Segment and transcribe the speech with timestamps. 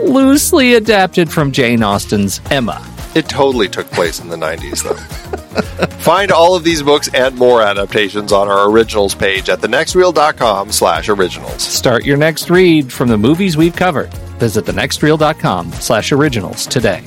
[0.00, 2.86] loosely adapted from Jane Austen's Emma.
[3.14, 5.86] It totally took place in the 90s, though.
[5.98, 11.08] Find all of these books and more adaptations on our originals page at thenextreel.com slash
[11.08, 11.62] originals.
[11.62, 14.12] Start your next read from the movies we've covered.
[14.38, 17.02] Visit thenextreel.com slash originals today.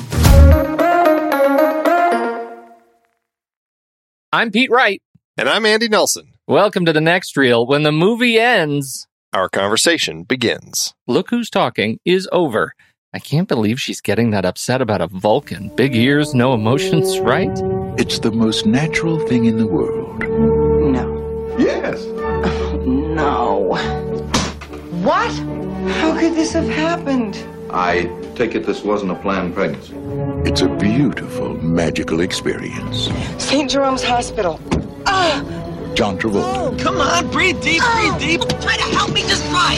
[4.32, 5.02] I'm Pete Wright.
[5.38, 6.28] And I'm Andy Nelson.
[6.48, 7.66] Welcome to the next reel.
[7.66, 10.94] When the movie ends, our conversation begins.
[11.08, 12.74] Look Who's Talking is over.
[13.14, 15.76] I can't believe she's getting that upset about a Vulcan.
[15.76, 17.52] Big ears, no emotions, right?
[18.00, 20.22] It's the most natural thing in the world.
[20.22, 21.58] No.
[21.60, 22.06] Yes.
[22.86, 23.76] no.
[25.04, 25.32] What?
[25.98, 27.38] How could this have happened?
[27.72, 28.04] I
[28.36, 29.96] take it this wasn't a planned pregnancy.
[30.50, 33.10] It's a beautiful, magical experience.
[33.38, 33.70] St.
[33.70, 34.62] Jerome's Hospital.
[35.06, 35.44] Ah!
[35.96, 36.44] John Travolta.
[36.58, 38.42] Oh, come on, breathe deep, breathe oh, deep.
[38.62, 39.78] Try to help me just try.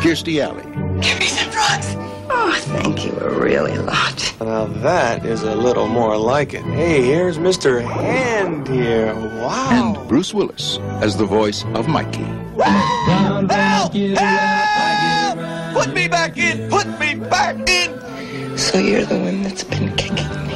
[0.00, 0.62] Kirstie Alley.
[1.00, 1.96] Give me some drugs.
[2.30, 4.34] Oh, thank you a really lot.
[4.38, 6.62] Now that is a little more like it.
[6.62, 7.82] Hey, here's Mr.
[7.82, 9.12] Hand here.
[9.14, 9.96] Wow.
[9.96, 12.22] And Bruce Willis as the voice of Mikey.
[12.62, 13.50] Help!
[13.92, 15.38] Help!
[15.74, 16.70] Put me back in!
[16.70, 17.98] Put me back in!
[18.56, 20.54] So you're the one that's been kicking me.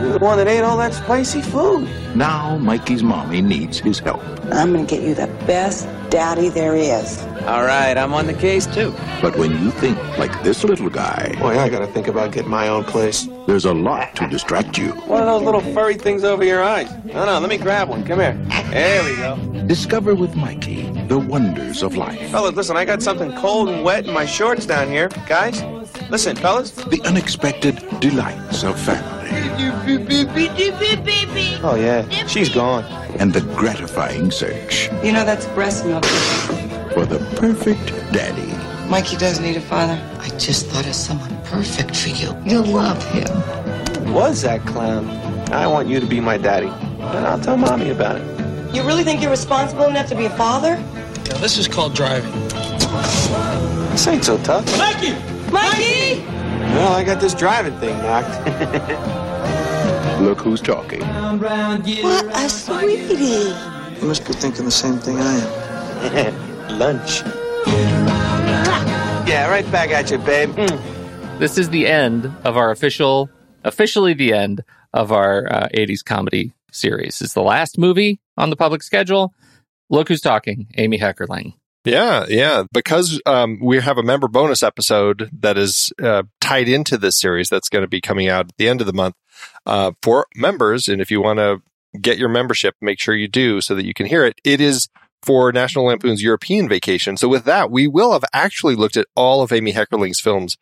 [0.00, 1.88] You're the one that ate all that spicy food.
[2.16, 4.22] Now Mikey's mommy needs his help.
[4.52, 7.22] I'm gonna get you the best daddy there is.
[7.46, 8.92] All right, I'm on the case too.
[9.22, 12.68] But when you think like this little guy, Boy, I gotta think about getting my
[12.68, 13.28] own place.
[13.46, 14.92] there's a lot to distract you.
[15.06, 16.90] One of those little furry things over your eyes.
[17.04, 18.04] No, no, let me grab one.
[18.04, 18.34] Come here.
[18.70, 19.36] There we go.
[19.66, 24.06] Discover with Mikey the wonders of life, Fellas, listen, I got something cold and wet
[24.06, 25.08] in my shorts down here.
[25.28, 25.62] Guys,
[26.08, 26.70] listen, fellas.
[26.70, 29.19] the unexpected delights of family,
[31.62, 32.84] Oh, yeah, she's gone.
[33.18, 36.04] and the gratifying search You know that's breast milk.
[36.94, 38.48] for the perfect daddy.
[38.88, 40.00] Mikey does need a father.
[40.20, 42.36] I just thought of someone perfect for you.
[42.44, 44.12] You'll love him.
[44.12, 45.08] Was that clown?
[45.52, 46.66] I want you to be my daddy.
[46.68, 48.74] And I'll tell mommy about it.
[48.74, 50.76] You really think you're responsible enough to be a father?
[50.76, 52.32] Now, this is called driving.
[53.90, 54.64] This ain't so tough.
[54.78, 55.12] Mikey!
[55.52, 56.24] Mikey!
[56.74, 58.46] Well, I got this driving thing knocked.
[60.20, 61.00] Look who's talking.
[61.00, 63.54] What a sweetie.
[64.00, 65.36] You must be thinking the same thing I
[66.04, 66.38] am.
[66.78, 67.22] Lunch.
[69.30, 70.50] Yeah, right back at you, babe.
[70.50, 71.38] Mm.
[71.38, 73.30] This is the end of our official,
[73.62, 77.20] officially the end of our uh, 80s comedy series.
[77.22, 79.32] It's the last movie on the public schedule.
[79.88, 81.52] Look who's talking, Amy Heckerling.
[81.84, 82.64] Yeah, yeah.
[82.72, 87.48] Because um, we have a member bonus episode that is uh, tied into this series
[87.48, 89.14] that's going to be coming out at the end of the month
[89.64, 90.88] uh, for members.
[90.88, 91.62] And if you want to
[91.98, 94.40] get your membership, make sure you do so that you can hear it.
[94.44, 94.88] It is
[95.22, 97.16] for National Lampoon's European Vacation.
[97.16, 100.56] So with that, we will have actually looked at all of Amy Heckerling's films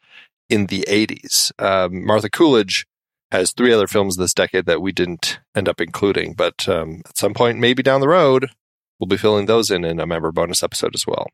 [0.49, 1.53] in the 80s.
[1.59, 2.87] Um, Martha Coolidge
[3.31, 7.19] has three other films this decade that we didn't end up including, but um, at
[7.19, 8.51] some point, maybe down the road,
[8.99, 11.27] we'll be filling those in in a member bonus episode as well.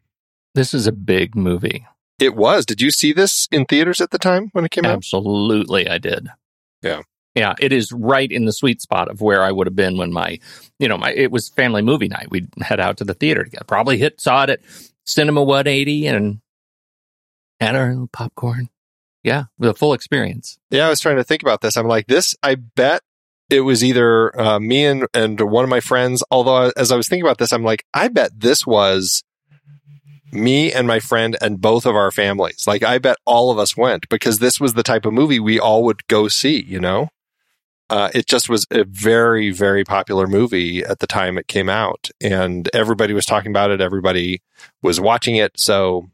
[0.55, 1.87] This is a big movie.
[2.19, 2.64] It was.
[2.64, 4.96] Did you see this in theaters at the time when it came out?
[4.96, 6.28] Absolutely, I did.
[6.82, 7.02] Yeah.
[7.34, 10.12] Yeah, it is right in the sweet spot of where I would have been when
[10.12, 10.38] my,
[10.78, 12.31] you know, my it was family movie night.
[12.31, 13.64] We'd head out to the theater together.
[13.64, 14.60] Probably hit saw it at
[15.05, 16.40] Cinema 180 and
[17.58, 18.69] had our little popcorn.
[19.25, 20.58] Yeah, the full experience.
[20.70, 21.76] Yeah, I was trying to think about this.
[21.76, 23.02] I'm like, this, I bet
[23.50, 26.23] it was either uh, me and, and one of my friends.
[26.31, 29.23] Although, as I was thinking about this, I'm like, I bet this was
[30.32, 32.64] me and my friend and both of our families.
[32.67, 35.61] Like, I bet all of us went because this was the type of movie we
[35.61, 37.08] all would go see, you know?
[37.91, 42.11] Uh, it just was a very, very popular movie at the time it came out,
[42.20, 43.81] and everybody was talking about it.
[43.81, 44.43] Everybody
[44.82, 45.52] was watching it.
[45.56, 46.08] So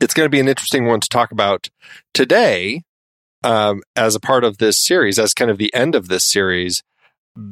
[0.00, 1.70] it's going to be an interesting one to talk about
[2.12, 2.82] today
[3.46, 6.82] um, as a part of this series, as kind of the end of this series,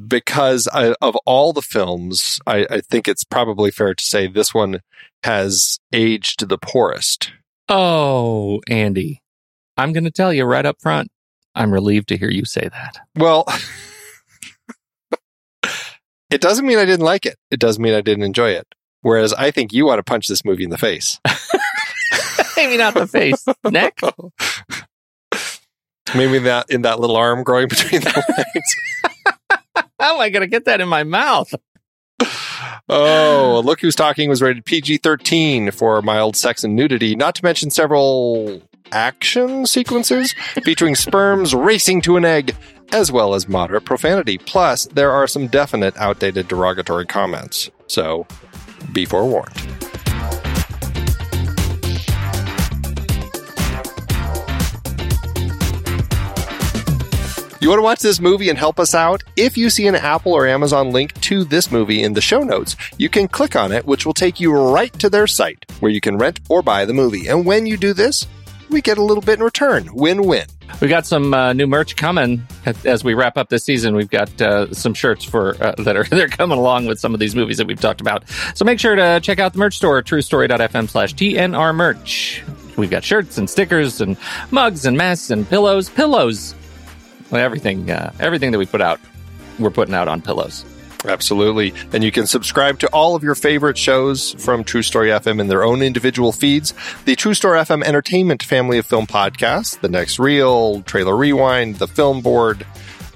[0.09, 4.53] because I, of all the films, I, I think it's probably fair to say this
[4.53, 4.81] one
[5.23, 7.31] has aged the poorest.
[7.69, 9.23] Oh, Andy,
[9.77, 11.11] I'm going to tell you right up front.
[11.55, 12.99] I'm relieved to hear you say that.
[13.15, 13.47] Well,
[16.29, 17.37] it doesn't mean I didn't like it.
[17.53, 18.67] It does mean I didn't enjoy it.
[19.03, 21.21] Whereas I think you want to punch this movie in the face.
[22.57, 24.01] Maybe not the face, neck.
[26.15, 29.87] Maybe that in that little arm growing between the legs.
[29.99, 31.53] How am I going to get that in my mouth?
[32.89, 37.45] Oh, look who's talking was rated PG 13 for mild sex and nudity, not to
[37.45, 38.61] mention several
[38.93, 42.55] action sequences featuring sperms racing to an egg,
[42.93, 44.37] as well as moderate profanity.
[44.37, 47.71] Plus, there are some definite outdated derogatory comments.
[47.87, 48.27] So,
[48.93, 49.84] be forewarned.
[57.65, 59.25] You want to watch this movie and help us out?
[59.37, 62.77] If you see an Apple or Amazon link to this movie in the show notes,
[62.99, 65.99] you can click on it, which will take you right to their site where you
[65.99, 67.27] can rent or buy the movie.
[67.27, 68.27] And when you do this,
[68.69, 69.89] we get a little bit in return.
[69.95, 70.45] Win win.
[70.83, 72.47] We got some uh, new merch coming
[72.85, 73.97] as we wrap up this season.
[73.97, 77.21] We've got uh, some shirts for uh, that are they're coming along with some of
[77.21, 78.29] these movies that we've talked about.
[78.55, 82.43] So make sure to check out the merch store, truestory.fm slash TNR merch.
[82.77, 84.19] We've got shirts and stickers and
[84.51, 86.55] mugs and masks and pillows, pillows,
[87.37, 89.01] everything, uh, everything that we put out,
[89.59, 90.65] we're putting out on pillows.
[91.07, 91.75] Absolutely.
[91.93, 95.49] And you can subscribe to all of your favorite shows from True Story FM in
[95.49, 96.73] their own individual feeds.
[97.05, 101.89] The True Story FM Entertainment family of film podcasts, The Next Reel, Trailer Rewind, The
[101.89, 102.67] Film Board,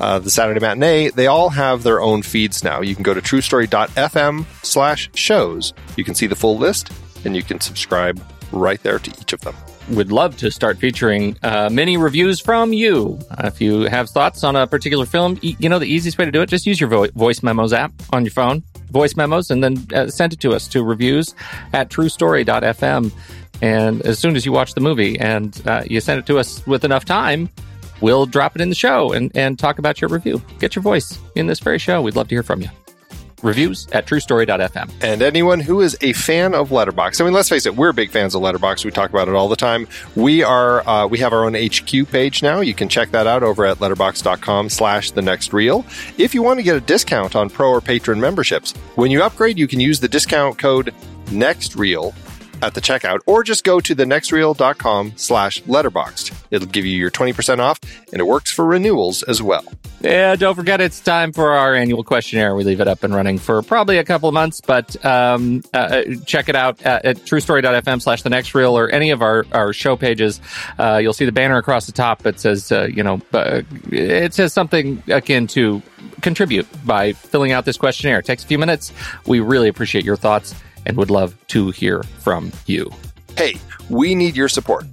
[0.00, 2.82] uh, The Saturday Matinee, they all have their own feeds now.
[2.82, 5.72] You can go to truestory.fm slash shows.
[5.96, 6.92] You can see the full list
[7.24, 8.22] and you can subscribe
[8.52, 9.54] right there to each of them
[9.90, 13.18] would love to start featuring uh, reviews from you.
[13.30, 16.24] Uh, if you have thoughts on a particular film, e- you know the easiest way
[16.24, 19.50] to do it, just use your vo- voice memos app on your phone, voice memos,
[19.50, 21.34] and then uh, send it to us to reviews
[21.72, 23.12] at truestory.fm.
[23.60, 26.64] And as soon as you watch the movie and uh, you send it to us
[26.66, 27.48] with enough time,
[28.00, 30.40] we'll drop it in the show and, and talk about your review.
[30.60, 32.00] Get your voice in this very show.
[32.00, 32.68] We'd love to hear from you.
[33.42, 34.90] Reviews at truestory.fm.
[35.00, 38.10] And anyone who is a fan of Letterboxd, I mean, let's face it, we're big
[38.10, 38.84] fans of Letterboxd.
[38.84, 39.86] We talk about it all the time.
[40.16, 42.60] We are, uh, we have our own HQ page now.
[42.60, 45.84] You can check that out over at letterboxd.com slash the next reel.
[46.16, 49.58] If you want to get a discount on pro or patron memberships, when you upgrade,
[49.58, 50.94] you can use the discount code
[51.30, 52.14] next reel
[52.62, 56.34] at the checkout or just go to thenextreel.com slash letterboxd.
[56.50, 57.78] It'll give you your 20% off
[58.12, 59.64] and it works for renewals as well.
[60.00, 62.54] Yeah, don't forget it's time for our annual questionnaire.
[62.54, 66.02] We leave it up and running for probably a couple of months, but um, uh,
[66.24, 70.40] check it out at, at truestory.fm slash the or any of our, our show pages.
[70.78, 74.34] Uh, you'll see the banner across the top that says, uh, you know, uh, it
[74.34, 75.82] says something akin to
[76.20, 78.20] contribute by filling out this questionnaire.
[78.20, 78.92] It takes a few minutes.
[79.26, 80.54] We really appreciate your thoughts
[80.88, 82.90] and would love to hear from you.
[83.36, 83.56] Hey,
[83.88, 84.84] we need your support.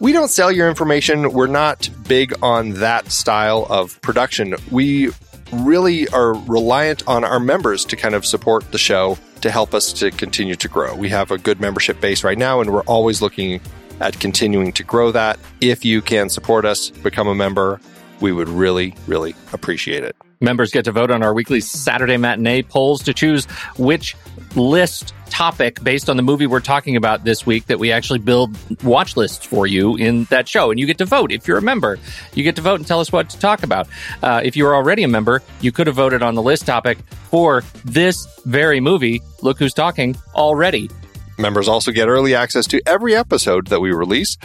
[0.00, 1.32] We don't sell your information.
[1.32, 4.56] We're not big on that style of production.
[4.70, 5.10] We
[5.52, 9.92] really are reliant on our members to kind of support the show to help us
[9.94, 10.94] to continue to grow.
[10.96, 13.60] We have a good membership base right now, and we're always looking
[14.00, 15.38] at continuing to grow that.
[15.60, 17.80] If you can support us, become a member,
[18.20, 20.16] we would really, really appreciate it.
[20.40, 23.46] Members get to vote on our weekly Saturday matinee polls to choose
[23.78, 24.14] which
[24.54, 28.56] list topic based on the movie we're talking about this week that we actually build
[28.84, 30.70] watch lists for you in that show.
[30.70, 31.32] And you get to vote.
[31.32, 31.98] If you're a member,
[32.34, 33.88] you get to vote and tell us what to talk about.
[34.22, 36.98] Uh, if you're already a member, you could have voted on the list topic
[37.30, 39.22] for this very movie.
[39.42, 40.90] Look who's talking already.
[41.38, 44.38] Members also get early access to every episode that we release,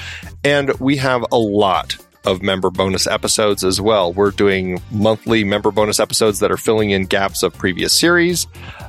[0.43, 1.95] and we have a lot
[2.25, 4.13] of member bonus episodes as well.
[4.13, 8.47] We're doing monthly member bonus episodes that are filling in gaps of previous series.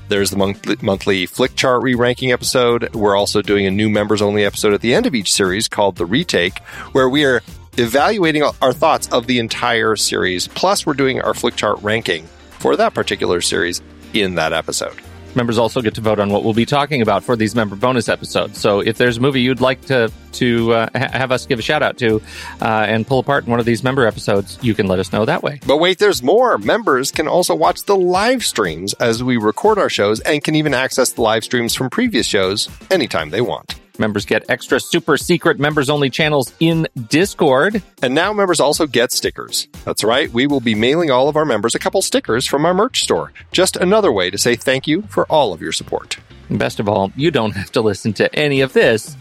[0.09, 2.95] There's the monthly, monthly Flickchart re ranking episode.
[2.95, 5.97] We're also doing a new members only episode at the end of each series called
[5.97, 6.59] The Retake,
[6.93, 7.43] where we are
[7.79, 10.49] evaluating our thoughts of the entire series.
[10.49, 12.27] Plus, we're doing our Flickchart ranking
[12.59, 13.81] for that particular series
[14.13, 15.01] in that episode.
[15.35, 18.09] Members also get to vote on what we'll be talking about for these member bonus
[18.09, 18.59] episodes.
[18.59, 21.63] So if there's a movie you'd like to to uh, ha- have us give a
[21.63, 22.21] shout out to
[22.61, 25.25] uh, and pull apart in one of these member episodes, you can let us know
[25.25, 25.61] that way.
[25.67, 26.57] But wait, there's more.
[26.59, 30.75] Members can also watch the live streams as we record our shows and can even
[30.75, 33.82] access the live streams from previous shows anytime they want.
[33.99, 37.83] Members get extra super secret members only channels in Discord.
[38.03, 39.69] And now members also get stickers.
[39.85, 42.75] That's right, we will be mailing all of our members a couple stickers from our
[42.75, 43.33] merch store.
[43.53, 46.19] Just another way to say thank you for all of your support.
[46.49, 49.17] And best of all, you don't have to listen to any of this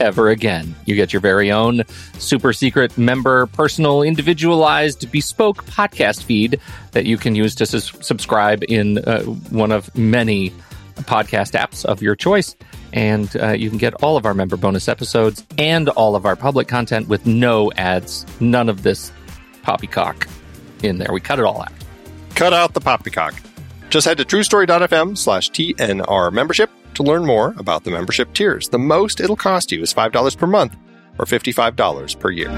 [0.00, 0.74] ever again.
[0.84, 1.82] You get your very own
[2.18, 6.60] super secret member, personal, individualized, bespoke podcast feed
[6.90, 10.50] that you can use to sus- subscribe in uh, one of many
[10.96, 12.56] podcast apps of your choice.
[12.92, 16.36] And uh, you can get all of our member bonus episodes and all of our
[16.36, 19.12] public content with no ads, none of this
[19.62, 20.28] poppycock
[20.82, 21.12] in there.
[21.12, 21.72] We cut it all out.
[22.34, 23.34] Cut out the poppycock.
[23.90, 28.68] Just head to truestory.fm slash TNR membership to learn more about the membership tiers.
[28.68, 30.76] The most it'll cost you is $5 per month
[31.18, 32.50] or $55 per year.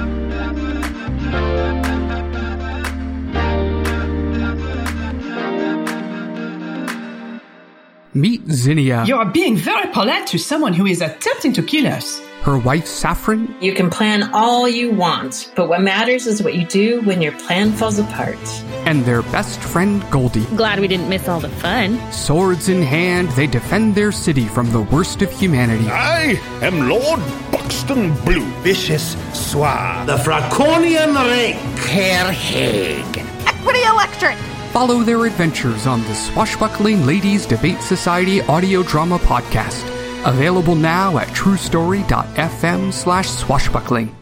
[8.17, 9.05] Meet Zinnia.
[9.05, 12.21] You are being very polite to someone who is attempting to kill us.
[12.43, 13.57] Her wife Saffron.
[13.61, 17.33] You can plan all you want, but what matters is what you do when your
[17.33, 18.39] plan falls apart.
[18.87, 20.45] And their best friend Goldie.
[20.55, 21.99] Glad we didn't miss all the fun.
[22.13, 25.89] Swords in hand, they defend their city from the worst of humanity.
[25.89, 28.45] I am Lord Buxton Blue.
[28.63, 30.07] Vicious Suave.
[30.07, 31.57] The Fraconian Rake.
[31.89, 33.19] Herr Haig.
[33.49, 34.37] Equity Electric.
[34.75, 39.85] Follow their adventures on the Swashbuckling Ladies Debate Society audio drama podcast.
[40.27, 44.17] Available now at truestory.fm slash swashbuckling.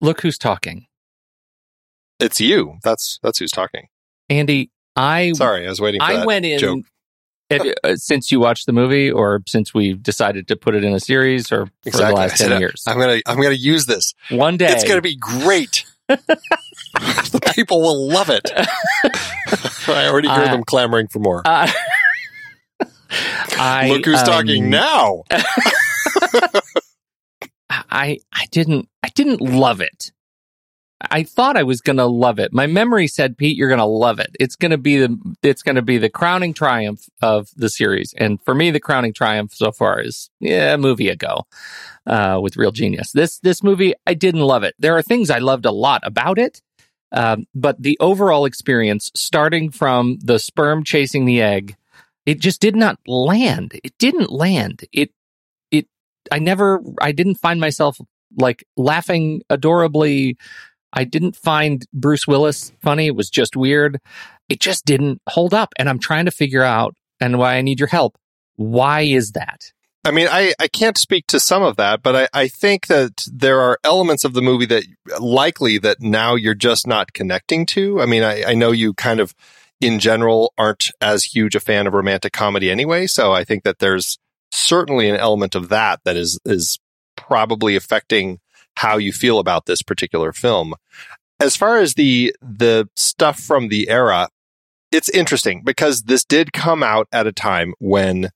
[0.00, 0.86] Look who's talking.
[2.18, 2.78] It's you.
[2.82, 3.86] That's that's who's talking.
[4.28, 6.00] Andy, I sorry, I was waiting.
[6.00, 6.84] for I that went in joke.
[7.48, 10.92] it, uh, since you watched the movie, or since we decided to put it in
[10.92, 12.08] a series, or for exactly.
[12.08, 12.82] the last ten years.
[12.88, 14.72] I'm gonna I'm gonna use this one day.
[14.72, 15.84] It's gonna be great.
[17.30, 18.50] the people will love it.
[19.88, 21.42] I already hear Uh, them clamoring for more.
[21.44, 21.70] Uh,
[23.56, 25.22] I, Look who's um, talking now.
[27.70, 30.12] I I didn't I didn't love it.
[31.10, 32.52] I thought I was going to love it.
[32.54, 34.34] My memory said, Pete, you're going to love it.
[34.40, 38.14] It's going to be the it's going to be the crowning triumph of the series.
[38.16, 41.46] And for me, the crowning triumph so far is yeah, a movie ago
[42.06, 43.12] uh, with Real Genius.
[43.12, 44.74] This this movie, I didn't love it.
[44.78, 46.62] There are things I loved a lot about it,
[47.14, 51.76] um, but the overall experience, starting from the sperm chasing the egg,
[52.26, 53.72] it just did not land.
[53.82, 54.84] It didn't land.
[54.92, 55.10] It
[55.70, 55.86] it
[56.30, 57.98] I never I didn't find myself
[58.36, 60.36] like laughing adorably
[60.94, 63.06] I didn't find Bruce Willis funny.
[63.08, 63.98] It was just weird.
[64.48, 65.74] It just didn't hold up.
[65.76, 68.16] And I'm trying to figure out, and why I need your help.
[68.56, 69.72] Why is that?
[70.06, 73.26] I mean, I, I can't speak to some of that, but I, I think that
[73.32, 74.84] there are elements of the movie that
[75.18, 78.02] likely that now you're just not connecting to.
[78.02, 79.34] I mean, I, I know you kind of,
[79.80, 83.06] in general, aren't as huge a fan of romantic comedy anyway.
[83.06, 84.18] So I think that there's
[84.52, 86.78] certainly an element of that that is, is
[87.16, 88.40] probably affecting
[88.76, 90.74] how you feel about this particular film.
[91.40, 94.28] As far as the, the stuff from the era,
[94.92, 98.30] it's interesting because this did come out at a time when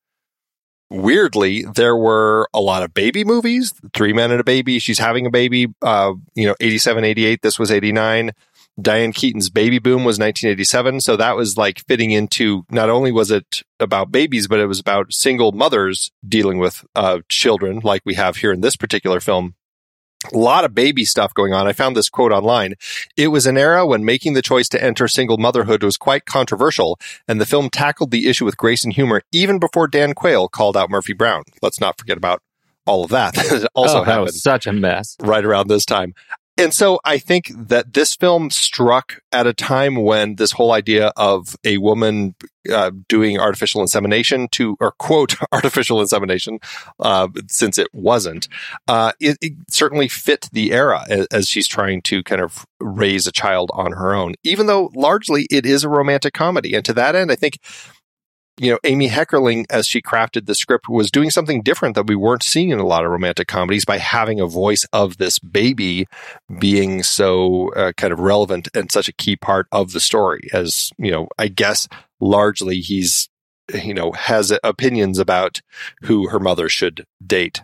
[0.90, 3.73] weirdly, there were a lot of baby movies.
[3.95, 4.78] Three Men and a Baby.
[4.78, 5.68] She's having a baby.
[5.83, 7.42] Uh, you know, 87, 88.
[7.42, 8.33] This was 89.
[8.80, 11.00] Diane Keaton's Baby Boom was 1987.
[11.00, 14.78] So that was like fitting into not only was it about babies, but it was
[14.78, 19.54] about single mothers dealing with uh, children, like we have here in this particular film
[20.32, 21.66] a lot of baby stuff going on.
[21.66, 22.75] I found this quote online.
[23.16, 26.98] It was an era when making the choice to enter single motherhood was quite controversial,
[27.26, 30.76] and the film tackled the issue with grace and humor even before Dan Quayle called
[30.76, 31.44] out Murphy Brown.
[31.62, 32.42] Let's not forget about
[32.87, 33.37] all of that.
[33.75, 36.14] also oh, that was such a mess right around this time.
[36.58, 41.12] And so I think that this film struck at a time when this whole idea
[41.16, 42.34] of a woman
[42.68, 46.58] uh, doing artificial insemination to, or quote, artificial insemination,
[46.98, 48.48] uh, since it wasn't,
[48.88, 53.28] uh, it, it, certainly fit the era as, as, she's trying to kind of raise
[53.28, 56.74] a child on her own, even though largely it is a romantic comedy.
[56.74, 57.60] And to that end, I think
[58.58, 62.16] you know, Amy Heckerling, as she crafted the script, was doing something different that we
[62.16, 66.06] weren't seeing in a lot of romantic comedies by having a voice of this baby
[66.58, 70.48] being so uh, kind of relevant and such a key part of the story.
[70.52, 71.88] As, you know, I guess
[72.20, 73.28] largely he's,
[73.72, 75.60] you know, has opinions about
[76.02, 77.62] who her mother should date.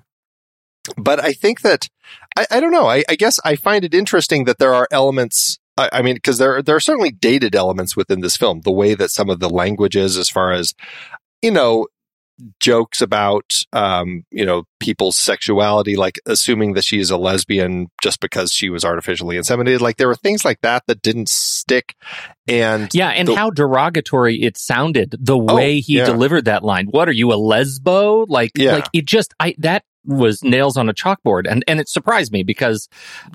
[0.96, 1.88] But I think that,
[2.36, 5.58] I, I don't know, I, I guess I find it interesting that there are elements
[5.76, 8.60] I, I mean, because there there are certainly dated elements within this film.
[8.60, 10.74] The way that some of the language is, as far as
[11.42, 11.86] you know,
[12.60, 18.20] jokes about um, you know people's sexuality, like assuming that she is a lesbian just
[18.20, 19.80] because she was artificially inseminated.
[19.80, 21.94] Like there were things like that that didn't stick.
[22.46, 26.04] And yeah, and the, how derogatory it sounded the oh, way oh, he yeah.
[26.04, 26.86] delivered that line.
[26.86, 28.26] What are you a lesbo?
[28.28, 28.72] Like, yeah.
[28.72, 31.50] like it just I that was nails on a chalkboard.
[31.50, 32.88] And, and it surprised me because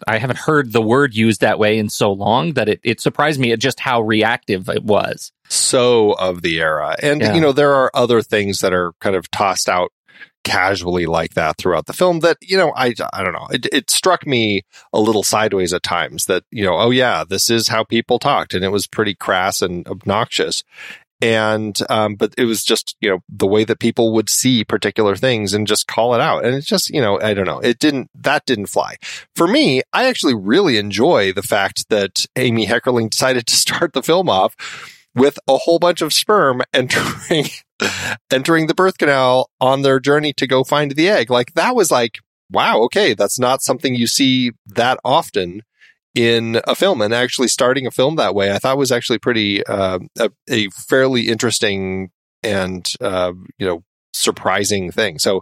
[0.07, 3.39] I haven't heard the word used that way in so long that it, it surprised
[3.39, 5.31] me at just how reactive it was.
[5.47, 6.95] So of the era.
[7.01, 7.33] And, yeah.
[7.33, 9.91] you know, there are other things that are kind of tossed out
[10.43, 13.47] casually like that throughout the film that, you know, I, I don't know.
[13.51, 17.49] It, it struck me a little sideways at times that, you know, oh yeah, this
[17.49, 20.63] is how people talked and it was pretty crass and obnoxious
[21.21, 25.15] and um, but it was just you know the way that people would see particular
[25.15, 26.45] things and just call it out.
[26.45, 27.59] And it's just you know i don't know.
[27.59, 28.95] It didn't that didn't fly.
[29.35, 34.03] For me i actually really enjoy the fact that amy heckerling decided to start the
[34.03, 34.55] film off
[35.15, 37.45] with a whole bunch of sperm entering
[38.31, 41.29] entering the birth canal on their journey to go find the egg.
[41.29, 42.19] Like that was like
[42.51, 45.61] wow okay that's not something you see that often
[46.15, 49.65] in a film and actually starting a film that way, I thought was actually pretty,
[49.65, 52.11] uh, a, a, fairly interesting
[52.43, 55.19] and, uh, you know, surprising thing.
[55.19, 55.41] So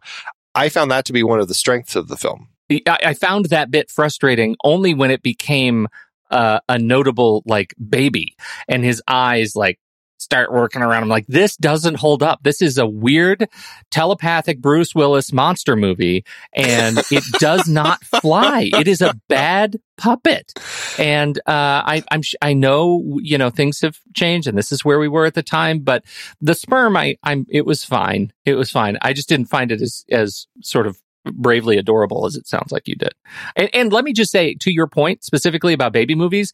[0.54, 2.50] I found that to be one of the strengths of the film.
[2.86, 5.88] I found that bit frustrating only when it became
[6.30, 8.36] uh, a notable like baby
[8.68, 9.80] and his eyes like
[10.18, 11.04] start working around.
[11.04, 12.40] I'm like, this doesn't hold up.
[12.44, 13.48] This is a weird
[13.92, 18.70] telepathic Bruce Willis monster movie and it does not fly.
[18.74, 20.54] It is a bad puppet.
[20.98, 25.00] And, uh, I, I'm, I know, you know, things have changed and this is where
[25.00, 26.04] we were at the time, but
[26.42, 28.34] the sperm, I, I'm, it was fine.
[28.46, 28.98] It was fine.
[29.02, 32.88] I just didn't find it as, as sort of bravely adorable as it sounds like
[32.88, 33.14] you did.
[33.56, 36.54] And, and let me just say to your point specifically about baby movies,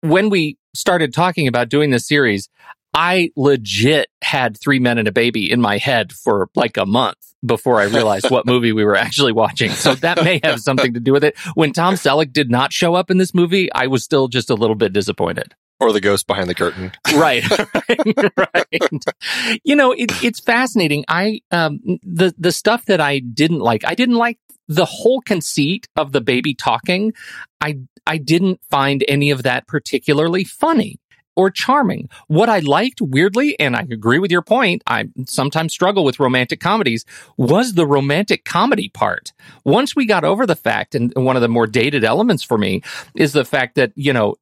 [0.00, 2.48] when we started talking about doing this series,
[2.96, 7.18] I legit had three men and a baby in my head for like a month
[7.44, 9.70] before I realized what movie we were actually watching.
[9.70, 11.38] So that may have something to do with it.
[11.54, 14.54] When Tom Selleck did not show up in this movie, I was still just a
[14.54, 15.54] little bit disappointed.
[15.78, 16.90] Or the ghost behind the curtain.
[17.14, 17.44] right.
[18.38, 19.60] right.
[19.62, 21.04] You know, it, it's fascinating.
[21.06, 25.86] I, um, the, the stuff that I didn't like, I didn't like the whole conceit
[25.96, 27.12] of the baby talking.
[27.60, 30.98] I, I didn't find any of that particularly funny.
[31.36, 32.08] Or charming.
[32.26, 36.60] What I liked weirdly, and I agree with your point, I sometimes struggle with romantic
[36.60, 37.04] comedies,
[37.36, 39.32] was the romantic comedy part.
[39.64, 42.82] Once we got over the fact, and one of the more dated elements for me
[43.14, 44.36] is the fact that, you know,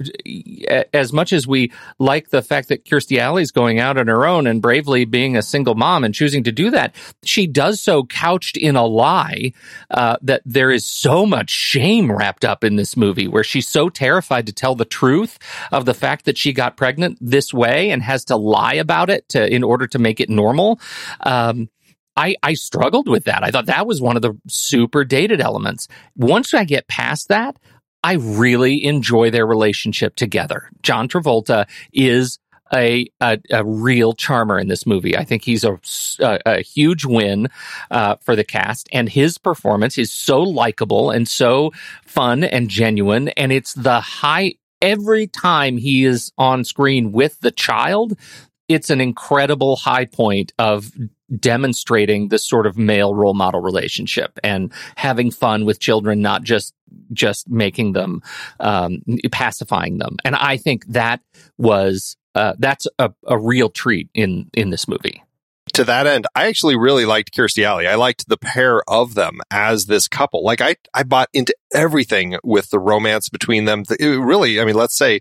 [0.92, 4.46] as much as we like the fact that Kirstie Alley's going out on her own
[4.46, 8.56] and bravely being a single mom and choosing to do that, she does so couched
[8.56, 9.52] in a lie
[9.90, 13.88] uh, that there is so much shame wrapped up in this movie where she's so
[13.88, 15.38] terrified to tell the truth
[15.72, 19.26] of the fact that she got pregnant this way and has to lie about it
[19.30, 20.78] to, in order to make it normal.
[21.22, 21.70] Um,
[22.14, 23.42] I, I struggled with that.
[23.42, 25.88] I thought that was one of the super dated elements.
[26.14, 27.58] Once I get past that,
[28.02, 30.68] I really enjoy their relationship together.
[30.82, 32.38] John Travolta is
[32.70, 35.16] a, a, a, real charmer in this movie.
[35.16, 35.80] I think he's a,
[36.20, 37.48] a, a huge win
[37.90, 41.72] uh, for the cast, and his performance is so likable and so
[42.04, 43.28] fun and genuine.
[43.30, 48.18] And it's the high every time he is on screen with the child,
[48.68, 50.92] it's an incredible high point of
[51.40, 56.74] demonstrating this sort of male role model relationship and having fun with children, not just
[57.12, 58.22] just making them
[58.60, 60.16] um, pacifying them.
[60.24, 61.20] And I think that
[61.58, 65.22] was uh, that's a, a real treat in in this movie
[65.74, 67.86] to that end, I actually really liked Kirstie Alley.
[67.86, 70.44] I liked the pair of them as this couple.
[70.44, 73.84] Like I, I bought into everything with the romance between them.
[73.98, 75.20] It really, I mean, let's say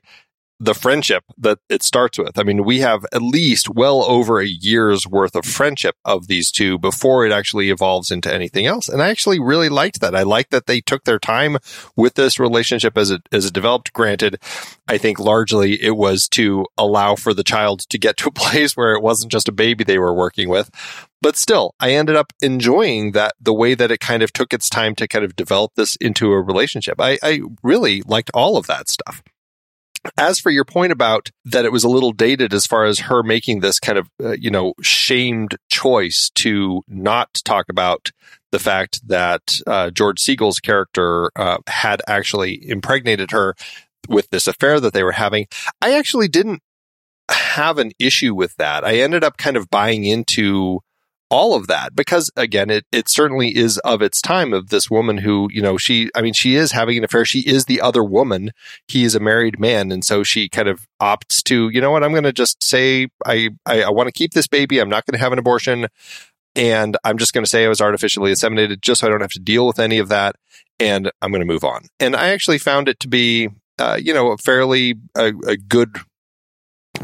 [0.63, 2.39] the friendship that it starts with.
[2.39, 6.51] I mean, we have at least well over a year's worth of friendship of these
[6.51, 8.87] two before it actually evolves into anything else.
[8.87, 10.15] And I actually really liked that.
[10.15, 11.57] I liked that they took their time
[11.97, 13.91] with this relationship as it, as it developed.
[13.91, 14.39] Granted,
[14.87, 18.77] I think largely it was to allow for the child to get to a place
[18.77, 20.71] where it wasn't just a baby they were working with.
[21.21, 24.69] But still, I ended up enjoying that the way that it kind of took its
[24.69, 26.99] time to kind of develop this into a relationship.
[26.99, 29.23] I, I really liked all of that stuff.
[30.17, 33.23] As for your point about that it was a little dated as far as her
[33.23, 38.11] making this kind of, uh, you know, shamed choice to not talk about
[38.51, 43.55] the fact that uh, George Segal's character uh, had actually impregnated her
[44.09, 45.47] with this affair that they were having.
[45.81, 46.61] I actually didn't
[47.31, 48.83] have an issue with that.
[48.83, 50.81] I ended up kind of buying into
[51.29, 55.17] all of that because again it it certainly is of its time of this woman
[55.17, 57.25] who you know she i mean she is having an affair.
[57.25, 58.51] She is the other woman.
[58.87, 59.91] He is a married man.
[59.91, 62.03] And so she kind of opts to you know what?
[62.03, 64.79] I'm going to just say i i, I want to keep this baby.
[64.79, 65.87] I'm not going to have an abortion.
[66.55, 69.31] And i'm just going to say i was artificially inseminated just so i don't have
[69.31, 70.35] to deal with any of that.
[70.79, 71.87] And i'm going to move on.
[71.99, 75.97] And i actually found it to be uh, you know a fairly a, a good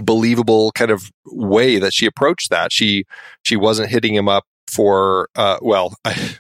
[0.06, 2.72] believable kind of way that she approached that.
[2.72, 3.06] She
[3.44, 6.38] she wasn't hitting him up for uh, well, I,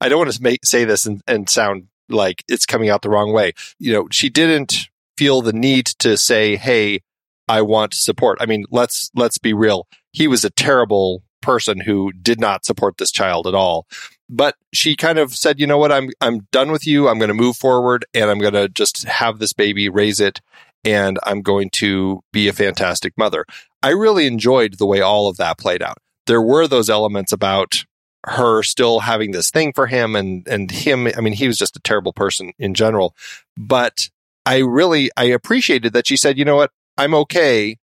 [0.00, 3.10] I don't want to make, say this and, and sound like it's coming out the
[3.10, 3.52] wrong way.
[3.78, 7.00] You know, she didn't feel the need to say, "Hey,
[7.48, 9.86] I want support." I mean, let's let's be real.
[10.12, 13.86] He was a terrible person who did not support this child at all.
[14.28, 15.92] But she kind of said, "You know what?
[15.92, 17.08] I'm I'm done with you.
[17.08, 20.40] I'm going to move forward and I'm going to just have this baby, raise it
[20.86, 23.44] and I'm going to be a fantastic mother.
[23.82, 25.98] I really enjoyed the way all of that played out.
[26.26, 27.84] There were those elements about
[28.24, 31.76] her still having this thing for him and and him I mean he was just
[31.76, 33.14] a terrible person in general
[33.56, 34.10] but
[34.44, 37.78] I really I appreciated that she said you know what I'm okay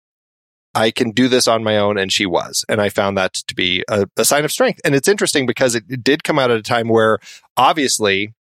[0.75, 3.55] I can do this on my own and she was and I found that to
[3.55, 6.51] be a, a sign of strength and it's interesting because it, it did come out
[6.51, 7.19] at a time where
[7.55, 8.33] obviously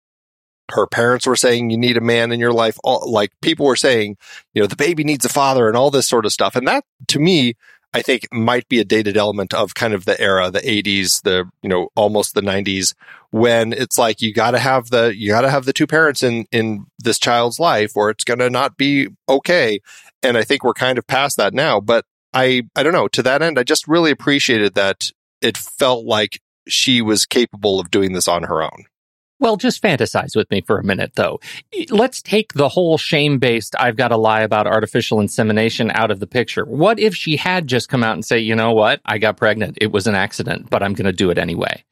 [0.73, 2.79] her parents were saying you need a man in your life.
[2.85, 4.17] All, like people were saying,
[4.55, 6.57] you know, the baby needs a father and all this sort of stuff.
[6.57, 7.55] And that to me,
[7.93, 11.51] I think might be a dated element of kind of the era, the 80s, the,
[11.63, 12.95] you know, almost the 90s
[13.31, 16.23] when it's like you got to have the you got to have the two parents
[16.23, 19.81] in in this child's life or it's going to not be okay.
[20.23, 23.23] And I think we're kind of past that now, but I I don't know, to
[23.23, 28.13] that end I just really appreciated that it felt like she was capable of doing
[28.13, 28.85] this on her own.
[29.40, 31.40] Well, just fantasize with me for a minute, though.
[31.88, 36.20] Let's take the whole shame based, I've got to lie about artificial insemination out of
[36.20, 36.64] the picture.
[36.66, 39.00] What if she had just come out and say, you know what?
[39.07, 39.79] I got pregnant.
[39.81, 41.83] It was an accident, but I'm going to do it anyway.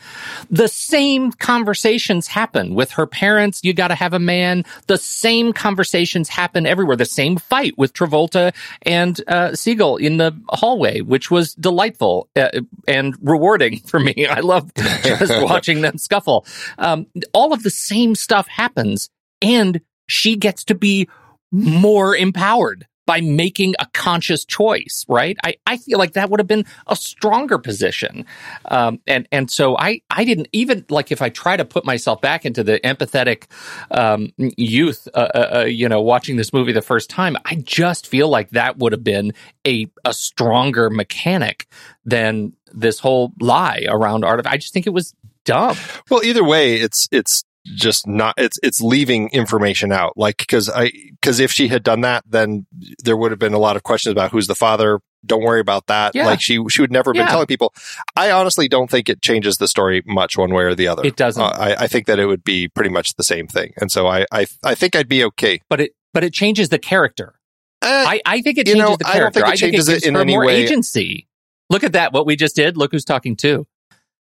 [0.51, 3.61] The same conversations happen with her parents.
[3.65, 4.65] You got to have a man.
[4.87, 6.97] The same conversations happen everywhere.
[6.97, 12.61] The same fight with Travolta and uh, Segal in the hallway, which was delightful uh,
[12.87, 14.27] and rewarding for me.
[14.27, 16.45] I love just watching them scuffle.
[16.77, 17.07] Um,
[17.39, 21.09] all of the same stuff happens and she gets to be
[21.53, 25.37] more empowered by making a conscious choice, right?
[25.45, 28.27] I, I feel like that would have been a stronger position.
[28.65, 32.21] Um, and, and so I, I didn't even like if I try to put myself
[32.21, 33.45] back into the empathetic,
[33.93, 38.09] um, youth, uh, uh, uh you know, watching this movie the first time, I just
[38.09, 39.33] feel like that would have been
[39.65, 41.69] a, a stronger mechanic
[42.05, 45.15] than this whole lie around art of, I just think it was
[45.49, 45.77] dumb.
[46.11, 50.91] Well, either way, it's, it's, just not it's it's leaving information out like because i
[51.21, 52.65] because if she had done that then
[53.05, 55.87] there would have been a lot of questions about who's the father don't worry about
[55.89, 56.25] that Yeah.
[56.25, 57.25] like she she would never have Yeah.
[57.25, 57.75] been telling people
[58.17, 61.17] i honestly don't think it changes the story much one way or the other It
[61.17, 61.43] doesn't.
[61.43, 64.07] Uh, I, I think that it would be pretty much the same thing and so
[64.07, 67.35] i i, I think i'd be okay but it but it changes the character.
[67.83, 70.07] I, I think it you changes know, the I don't think it changes it gives
[70.07, 70.63] in her any more way.
[70.63, 71.29] agency.
[71.69, 72.15] Look at that!
[72.15, 72.79] What we just did.
[72.79, 73.67] Look who's talking too.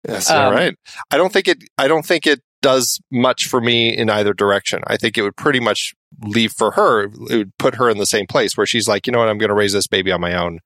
[0.08, 0.76] That's Um, all right.
[1.12, 1.64] I don't think it.
[1.78, 4.82] I don't think it does much for me in either direction.
[4.88, 5.94] I think it would pretty much
[6.24, 7.04] leave for her.
[7.04, 9.38] It would put her in the same place where she's like, you know what, I'm
[9.38, 10.60] going to raise this baby on my own.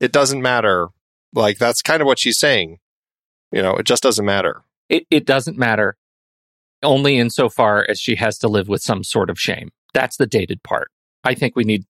[0.00, 0.88] It doesn't matter.
[1.34, 2.78] Like that's kind of what she's saying.
[3.52, 4.62] You know, it just doesn't matter.
[4.88, 5.96] It it doesn't matter.
[6.82, 9.70] Only insofar as she has to live with some sort of shame.
[9.92, 10.90] That's the dated part.
[11.24, 11.84] I think we need.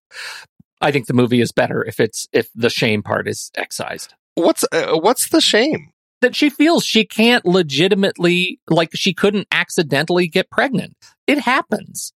[0.81, 4.15] I think the movie is better if it's if the shame part is excised.
[4.35, 5.91] What's uh, what's the shame?
[6.25, 10.97] That she feels she can't legitimately like she couldn't accidentally get pregnant.
[11.27, 12.15] It happens.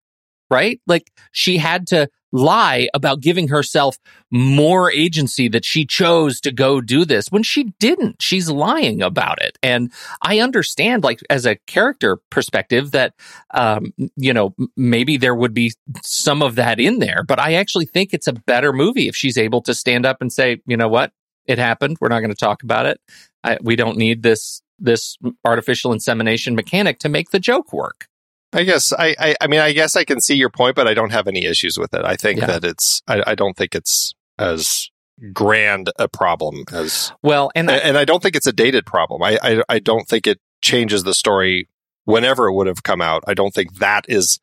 [0.49, 0.79] Right?
[0.87, 3.97] Like she had to lie about giving herself
[4.31, 8.21] more agency that she chose to go do this when she didn't.
[8.21, 9.57] She's lying about it.
[9.61, 9.91] And
[10.21, 13.13] I understand like as a character perspective that
[13.53, 17.87] um you know maybe there would be some of that in there, but I actually
[17.87, 20.87] think it's a better movie if she's able to stand up and say, "You know
[20.87, 21.11] what?
[21.47, 21.97] It happened.
[21.99, 22.99] We're not going to talk about it.
[23.43, 28.07] I, we don't need this this artificial insemination mechanic to make the joke work."
[28.53, 29.36] I guess I, I.
[29.41, 31.77] I mean, I guess I can see your point, but I don't have any issues
[31.77, 32.05] with it.
[32.05, 32.47] I think Yeah.
[32.47, 33.01] that it's.
[33.07, 34.89] I, I don't think it's as
[35.33, 39.23] grand a problem as Well, and and, and I don't think it's a dated problem.
[39.23, 41.67] I, I I don't think it changes the story
[42.05, 43.23] whenever it would have come out.
[43.27, 44.39] I don't think that is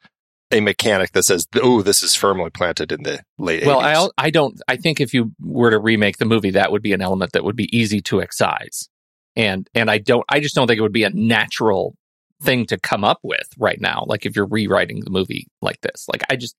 [0.55, 4.11] a mechanic that says, "Oh, this is firmly planted in the late." well, 80s.
[4.17, 4.61] I I don't.
[4.69, 7.45] I think if you were to remake the movie, that would be an element that
[7.45, 8.89] would be easy to excise,
[9.37, 10.25] and and I don't.
[10.29, 11.97] I just don't think it would be a natural
[12.43, 14.05] thing to come up with right now.
[14.07, 16.55] Like if you're rewriting the movie like this, like I just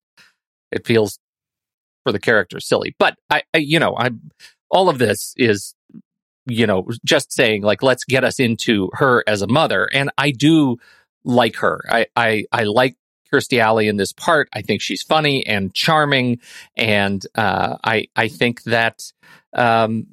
[0.71, 1.19] it feels
[2.03, 2.95] for the character silly.
[2.99, 4.11] But I, I you know, I
[4.69, 5.73] all of this is
[6.45, 10.31] you know just saying like let's get us into her as a mother, and I
[10.31, 10.77] do
[11.23, 11.81] like her.
[11.89, 12.95] I I I like
[13.35, 14.49] Kirstie Alley in this part.
[14.53, 16.39] I think she's funny and charming,
[16.77, 19.11] and uh, I I think that
[19.53, 20.07] um,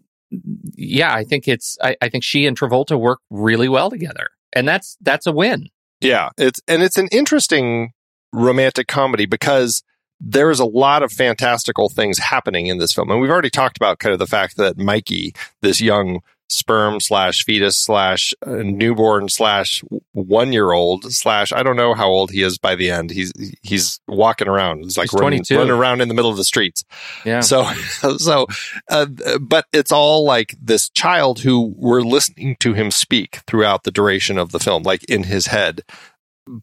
[0.74, 4.66] yeah, I think it's I, I think she and Travolta work really well together, and
[4.66, 5.68] that's that's a win.
[6.00, 7.92] Yeah, it's and it's an interesting
[8.32, 9.82] romantic comedy because
[10.20, 13.76] there is a lot of fantastical things happening in this film, and we've already talked
[13.76, 16.20] about kind of the fact that Mikey, this young
[16.52, 22.08] sperm slash fetus slash uh, newborn slash one year old slash I don't know how
[22.08, 23.10] old he is by the end.
[23.10, 24.84] He's he's walking around.
[24.84, 26.84] He's like He's running, running around in the middle of the streets.
[27.24, 27.40] Yeah.
[27.40, 27.64] So,
[28.18, 28.46] so,
[28.88, 29.06] uh,
[29.40, 34.38] but it's all like this child who we're listening to him speak throughout the duration
[34.38, 35.82] of the film, like in his head.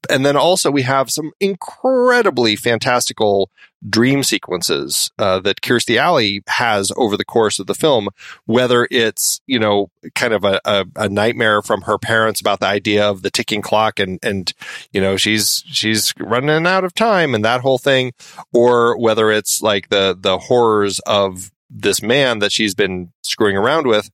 [0.10, 3.50] And then also we have some incredibly fantastical
[3.88, 8.10] dream sequences uh, that Kirstie Alley has over the course of the film,
[8.46, 12.66] whether it's, you know, kind of a, a, a nightmare from her parents about the
[12.66, 14.54] idea of the ticking clock and, and,
[14.92, 18.12] you know, she's, she's running out of time and that whole thing,
[18.54, 23.88] or whether it's like the, the horrors of this man that she's been screwing around
[23.88, 24.10] with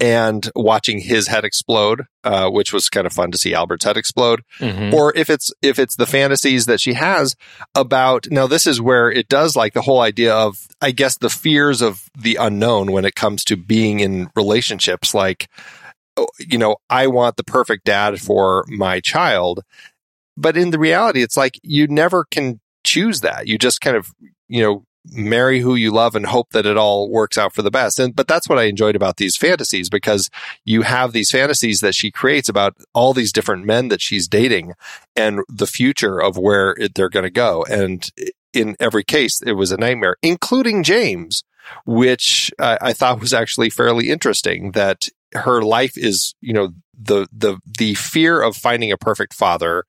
[0.00, 3.96] and watching his head explode, uh, which was kind of fun to see Albert's head
[3.96, 4.42] explode.
[4.60, 4.92] Mhm.
[4.92, 7.34] or if it's if it's the fantasies that she has
[7.74, 11.30] about now this is where it does like the whole idea of i guess the
[11.30, 15.14] fears of the unknown when it comes to being in relationships.
[15.14, 15.48] Like
[16.16, 19.60] oh, you know i want the perfect dad for my child.
[20.36, 23.46] But in the reality it's like you never can choose that.
[23.46, 24.12] You just kind of
[24.48, 27.70] you know marry who you love and hope that it all works out for the
[27.70, 27.98] best.
[27.98, 30.30] And but that's what i enjoyed about these fantasies because
[30.64, 34.74] you have these fantasies that she creates about all these different men that she's dating
[35.16, 37.64] and the future of where they're going to go.
[37.68, 38.08] And
[38.52, 41.42] in every case it was a nightmare including james
[41.86, 47.26] which I, I thought was actually fairly interesting that her life is you know the
[47.32, 49.84] the the fear of finding a perfect father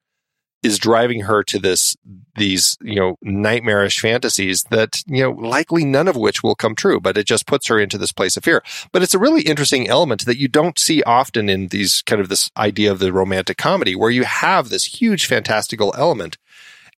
[0.63, 1.95] is driving her to this
[2.35, 6.99] these you know nightmarish fantasies that you know likely none of which will come true
[6.99, 9.87] but it just puts her into this place of fear but it's a really interesting
[9.87, 13.57] element that you don't see often in these kind of this idea of the romantic
[13.57, 16.37] comedy where you have this huge fantastical element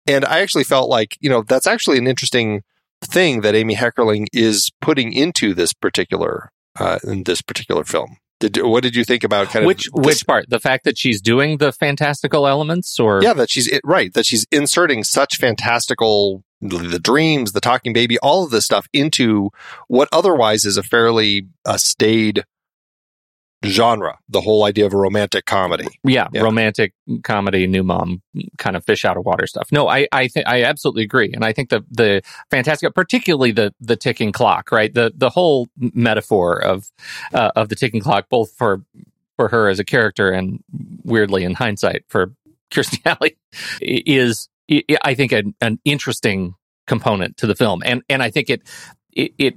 [0.07, 2.62] and i actually felt like you know that's actually an interesting
[3.05, 8.16] thing that Amy Heckerling is putting into this particular uh, in this particular film.
[8.48, 10.48] Did what did you think about kind of which which part?
[10.48, 14.46] The fact that she's doing the fantastical elements, or yeah, that she's right that she's
[14.50, 19.50] inserting such fantastical the dreams, the talking baby, all of this stuff into
[19.88, 22.44] what otherwise is a fairly uh, staid
[23.64, 24.18] genre.
[24.29, 25.87] The whole idea of a romantic comedy.
[26.05, 26.42] yeah, Yeah.
[26.42, 28.22] romantic comedy, new mom
[28.59, 29.68] kind of fish out of water stuff.
[29.72, 33.74] No, I I think I absolutely agree, and I think the the fantastic, particularly the
[33.81, 34.92] the ticking clock, right?
[34.92, 36.90] The the whole metaphor of
[37.33, 38.83] uh, of the ticking clock, both for
[39.37, 40.62] for her as a character and
[41.05, 42.33] weirdly in hindsight for
[42.70, 43.37] Kirstie Alley,
[43.81, 46.55] is i- I think an, an interesting
[46.87, 48.62] component to the film, and and I think it
[49.12, 49.55] it, it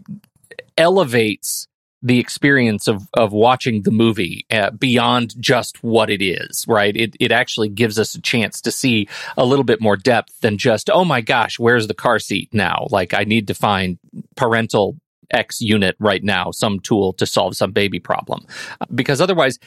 [0.77, 1.67] elevates
[2.01, 6.95] the experience of of watching the movie uh, beyond just what it is right?
[6.95, 10.57] It it actually gives us a chance to see a little bit more depth than
[10.57, 12.87] just oh my gosh where's the car seat now?
[12.89, 13.97] Like i need to find
[14.35, 14.97] parental
[15.31, 18.45] x unit right now some tool to solve some baby problem.
[18.93, 19.59] Because otherwise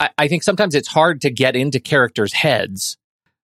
[0.00, 2.96] I, I think sometimes it's hard to get into characters heads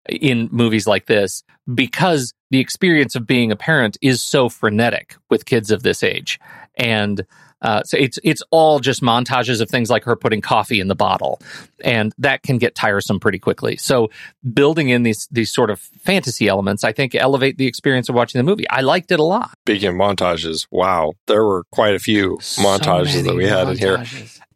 [0.10, 1.43] in movies like this
[1.74, 6.39] because the experience of being a parent is so frenetic with kids of this age.
[6.76, 7.26] And
[7.62, 10.95] uh, so it's it's all just montages of things like her putting coffee in the
[10.95, 11.39] bottle,
[11.84, 13.78] and that can get tiresome pretty quickly.
[13.78, 14.10] So
[14.54, 18.39] building in these these sort of fantasy elements, I think, elevate the experience of watching
[18.39, 18.67] the movie.
[18.69, 19.52] I liked it a lot.
[19.65, 24.04] Speaking of montages, wow, there were quite a few montages that we had in here.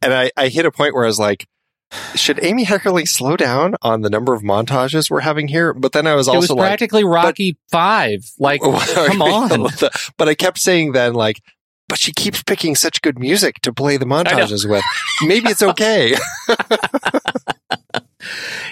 [0.02, 1.48] And I, I hit a point where I was like,
[2.16, 5.74] should Amy Heckerling slow down on the number of montages we're having here?
[5.74, 8.20] But then I was it was also like, practically Rocky Five.
[8.40, 8.62] Like,
[8.94, 9.70] come on.
[10.18, 11.42] but I kept saying then, like,
[11.88, 14.84] but she keeps picking such good music to play the montages with.
[15.26, 16.16] Maybe it's okay.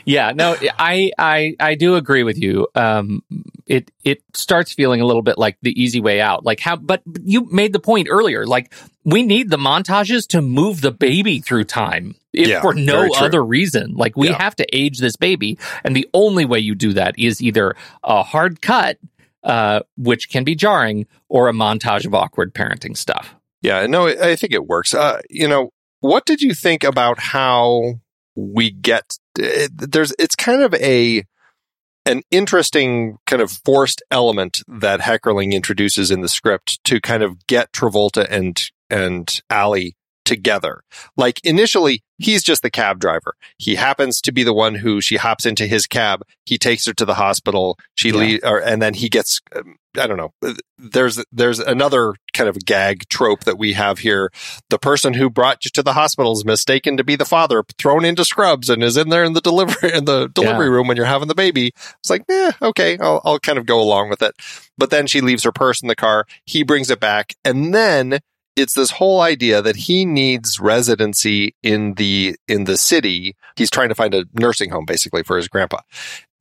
[0.06, 2.68] yeah, no, I I I do agree with you.
[2.76, 3.24] Um,
[3.68, 6.44] it it starts feeling a little bit like the easy way out.
[6.46, 8.46] Like how, but you made the point earlier.
[8.46, 8.74] Like
[9.04, 13.44] we need the montages to move the baby through time, if Yeah, for no other
[13.44, 13.94] reason.
[13.96, 14.42] Like we Yeah.
[14.42, 18.24] have to age this baby, and the only way you do that is either a
[18.24, 18.98] hard cut,
[19.44, 23.36] uh, which can be jarring, or a montage of awkward parenting stuff.
[23.62, 24.94] Yeah, no, I think it works.
[24.94, 27.96] Uh, you know, what did you think about how
[28.36, 31.24] we get it, there's it's kind of a
[32.06, 37.48] an interesting kind of forced element that Heckerling introduces in the script to kind of
[37.48, 40.84] get Travolta and and Alley together.
[41.18, 43.34] Like initially, he's just the cab driver.
[43.58, 46.24] He happens to be the one who she hops into his cab.
[46.46, 47.78] He takes her to the hospital.
[47.96, 48.16] She Yeah.
[48.16, 50.34] lea- or, and then he gets um, I don't know.
[50.80, 54.32] There's there's another kind of gag trope that we have here.
[54.72, 58.04] The person who brought you to the hospital is mistaken to be the father, thrown
[58.04, 60.72] into scrubs, and is in there in the delivery in the delivery Yeah.
[60.74, 61.74] room when you're having the baby.
[62.00, 64.34] It's like, eh, okay, I'll, I'll kind of go along with it.
[64.80, 66.26] But then she leaves her purse in the car.
[66.46, 68.20] He brings it back, and then
[68.56, 73.36] it's this whole idea that he needs residency in the in the city.
[73.56, 75.80] He's trying to find a nursing home basically for his grandpa.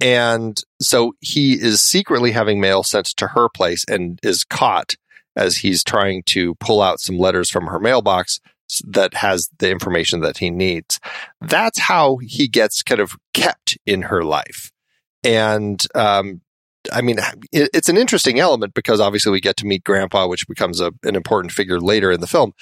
[0.00, 4.96] And so he is secretly having mail sent to her place and is caught
[5.36, 8.40] as he's trying to pull out some letters from her mailbox
[8.86, 10.98] that has the information that he needs.
[11.40, 14.72] That's how he gets kind of kept in her life.
[15.24, 16.40] And um,
[16.92, 17.18] I mean,
[17.52, 20.92] it, it's an interesting element because obviously we get to meet Grandpa, which becomes a,
[21.04, 22.54] an important figure later in the film.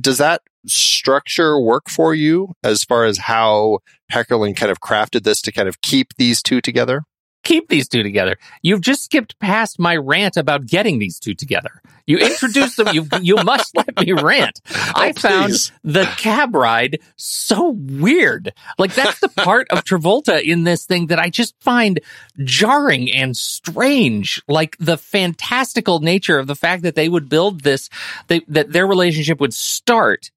[0.00, 3.78] Does that structure work for you as far as how
[4.12, 7.04] Heckerling kind of crafted this to kind of keep these two together?
[7.42, 8.36] Keep these two together.
[8.62, 11.82] You've just skipped past my rant about getting these two together.
[12.06, 12.88] You introduced them.
[12.92, 14.60] You you must let me rant.
[14.70, 15.72] I oh, found please.
[15.84, 18.52] the cab ride so weird.
[18.78, 22.00] Like that's the part of Travolta in this thing that I just find
[22.42, 24.42] jarring and strange.
[24.48, 27.88] Like the fantastical nature of the fact that they would build this,
[28.26, 30.30] they, that their relationship would start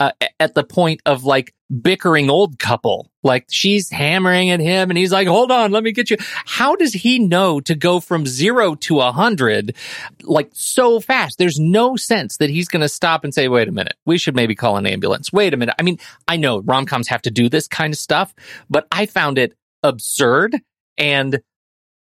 [0.00, 3.10] uh, at the point of like bickering old couple.
[3.22, 6.16] Like she's hammering at him and he's like, hold on, let me get you.
[6.46, 9.76] How does he know to go from zero to a hundred
[10.22, 11.36] like so fast?
[11.38, 14.34] There's no sense that he's going to stop and say, wait a minute, we should
[14.34, 15.32] maybe call an ambulance.
[15.32, 15.74] Wait a minute.
[15.78, 18.34] I mean, I know rom coms have to do this kind of stuff,
[18.70, 20.56] but I found it absurd
[20.96, 21.40] and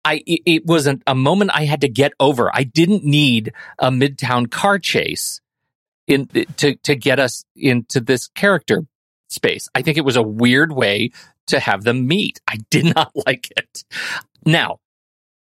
[0.05, 2.55] I, it, it was a, a moment I had to get over.
[2.55, 5.41] I didn't need a midtown car chase
[6.07, 8.85] in to to get us into this character
[9.29, 9.69] space.
[9.75, 11.11] I think it was a weird way
[11.49, 12.40] to have them meet.
[12.49, 13.85] I did not like it.
[14.45, 14.79] Now,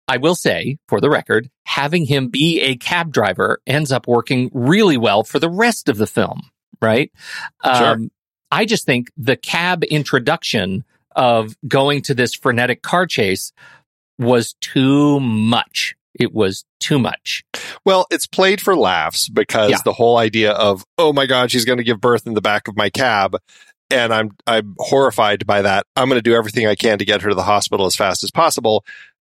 [0.07, 4.49] I will say, for the record, having him be a cab driver ends up working
[4.53, 6.41] really well for the rest of the film,
[6.81, 7.11] right?
[7.65, 7.73] Sure.
[7.73, 8.11] Um,
[8.51, 10.83] I just think the cab introduction
[11.15, 13.51] of going to this frenetic car chase
[14.19, 17.43] was too much It was too much.
[17.85, 19.77] Well, it's played for laughs because Yeah.
[19.83, 22.67] the whole idea of, oh my God, she's going to give birth in the back
[22.67, 23.37] of my cab.
[23.89, 25.85] And I'm, I'm horrified by that.
[25.95, 28.23] I'm going to do everything I can to get her to the hospital as fast
[28.23, 28.83] as possible.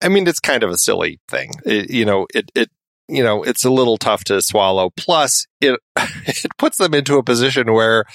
[0.04, 1.52] I mean, it's kind of a silly thing.
[1.66, 2.70] It, you know, it, it,
[3.08, 4.90] you know, it's a little tough to swallow.
[4.98, 5.80] Plus, it,
[6.26, 8.06] it puts them into a position where,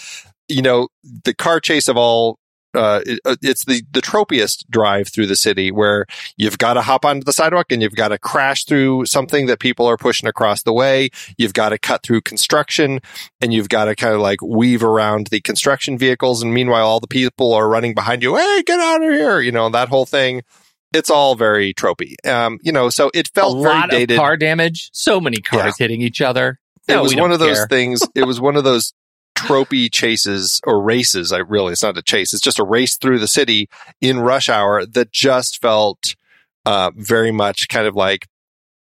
[0.49, 0.89] you know,
[1.25, 2.39] the car chase of all,
[2.77, 6.07] uh, it, uh, it's the, the tropiest drive through the city where
[6.37, 9.59] you've got to hop onto the sidewalk and you've got to crash through something that
[9.59, 11.11] people are pushing across the way.
[11.39, 13.01] You've got to cut through construction
[13.41, 16.43] and you've got to kind of like weave around the construction vehicles.
[16.43, 18.37] And meanwhile, all the people are running behind you.
[18.37, 19.41] Hey, get out of here.
[19.41, 20.43] You know, that whole thing.
[20.95, 22.15] It's all very tropey.
[22.27, 24.89] Um, you know, so it A felt very lot of car damage.
[24.93, 26.59] So many cars hitting each other.
[26.89, 27.67] it No, was one of those care.
[27.69, 28.03] things.
[28.15, 28.95] It was one of those
[29.37, 31.33] tropey chases or races.
[31.33, 32.33] I really, it's not a chase.
[32.33, 33.69] It's just a race through the city
[34.01, 36.15] in rush hour that just felt
[36.65, 38.27] uh, very much kind of like,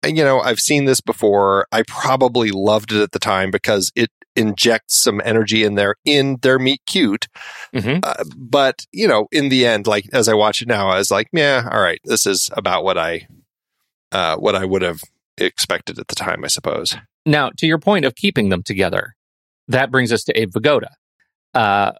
[0.04, 1.66] you know, I've seen this before.
[1.70, 6.38] I probably loved it at the time because it injects some energy in there in
[6.42, 7.26] their meet cute.
[7.74, 8.00] Mhm.
[8.04, 11.10] Uh, but you know, in the end, like as I watch it now, I was
[11.10, 13.26] like, yeah, all right, this is about what I,
[14.12, 15.00] uh, what I would have
[15.36, 16.96] expected at the time, I suppose.
[17.26, 19.14] Now, to your point of keeping them together,
[19.68, 20.88] that brings us to Abe Vigoda.
[21.54, 21.92] Uh,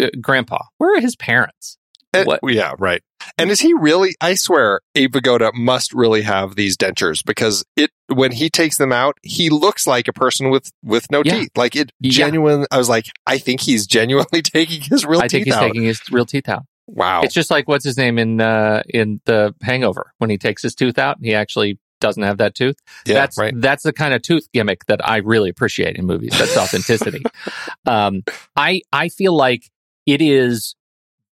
[0.00, 1.78] uh, Grandpa, where are his parents?
[2.12, 2.40] And- What?
[2.44, 3.02] Yeah, right.
[3.38, 4.14] And is he really?
[4.20, 8.92] I swear, Abe Vigoda must really have these dentures because it when he takes them
[8.92, 11.40] out, he looks like a person with with no Yeah.
[11.40, 11.50] teeth.
[11.56, 12.12] Like it Yeah.
[12.12, 12.66] genuine.
[12.70, 15.60] I was like, I think he's genuinely taking his real I teeth think he's out.
[15.62, 16.62] taking his real teeth out.
[16.86, 17.22] wow.
[17.22, 20.74] It's just like what's his name in uh, in the Hangover when he takes his
[20.74, 22.76] tooth out, and he actually doesn't have that tooth.
[23.06, 23.52] yeah, that's right.
[23.56, 26.38] that's the kind of tooth gimmick that I really appreciate in movies.
[26.38, 27.22] That's authenticity.
[27.86, 28.22] um,
[28.54, 29.70] I I feel like
[30.06, 30.74] it is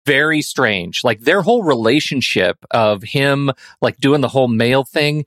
[0.07, 1.01] very strange.
[1.05, 3.51] Like their whole relationship of him
[3.81, 5.25] like doing the whole male thing,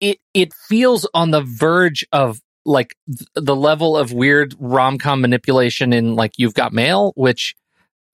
[0.00, 5.20] it it feels on the verge of like th- the level of weird rom com
[5.20, 7.54] manipulation in like You've Got Mail, which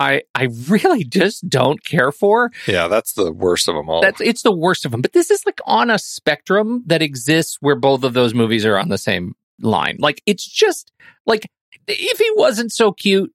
[0.00, 2.50] I I really just don't care for.
[2.66, 4.00] Yeah, that's the worst of them all.
[4.00, 5.02] That's it's the worst of them.
[5.02, 8.78] But this is like on a spectrum that exists where both of those movies are
[8.78, 9.96] on the same line.
[9.98, 10.92] Like it's just
[11.26, 11.50] like
[11.86, 13.32] if he wasn't so cute,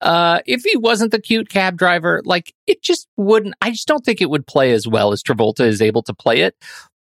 [0.00, 3.54] uh, if he wasn't the cute cab driver, like it just wouldn't.
[3.62, 6.42] I just don't think it would play as well as Travolta is able to play
[6.42, 6.56] it.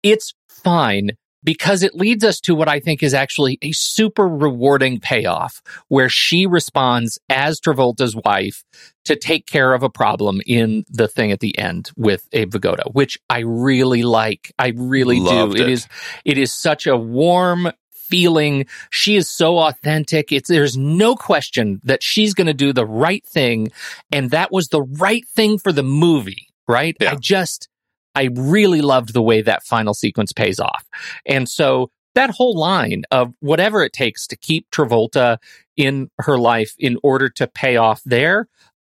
[0.02, 1.10] It's fine
[1.46, 6.08] because it leads us to what I think is actually a super rewarding payoff where
[6.08, 8.64] she responds as Travolta's wife
[9.04, 12.92] to take care of a problem in the thing at the end with Abe Vigoda,
[12.92, 14.52] which I really like.
[14.58, 15.62] I really Loved do.
[15.62, 15.68] it.
[15.68, 15.86] it is
[16.24, 18.66] it is such a warm feeling.
[18.90, 20.32] She is so authentic.
[20.32, 23.68] It's there's no question that she's going to do the right thing
[24.10, 26.96] and that was the right thing for the movie, right?
[27.00, 27.12] Yeah.
[27.12, 27.68] I just
[28.16, 30.84] I really loved the way that final sequence pays off.
[31.26, 35.36] And so that whole line of whatever it takes to keep Travolta
[35.76, 38.48] in her life in order to pay off there,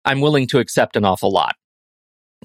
[0.06, 1.56] I'm willing to accept an awful lot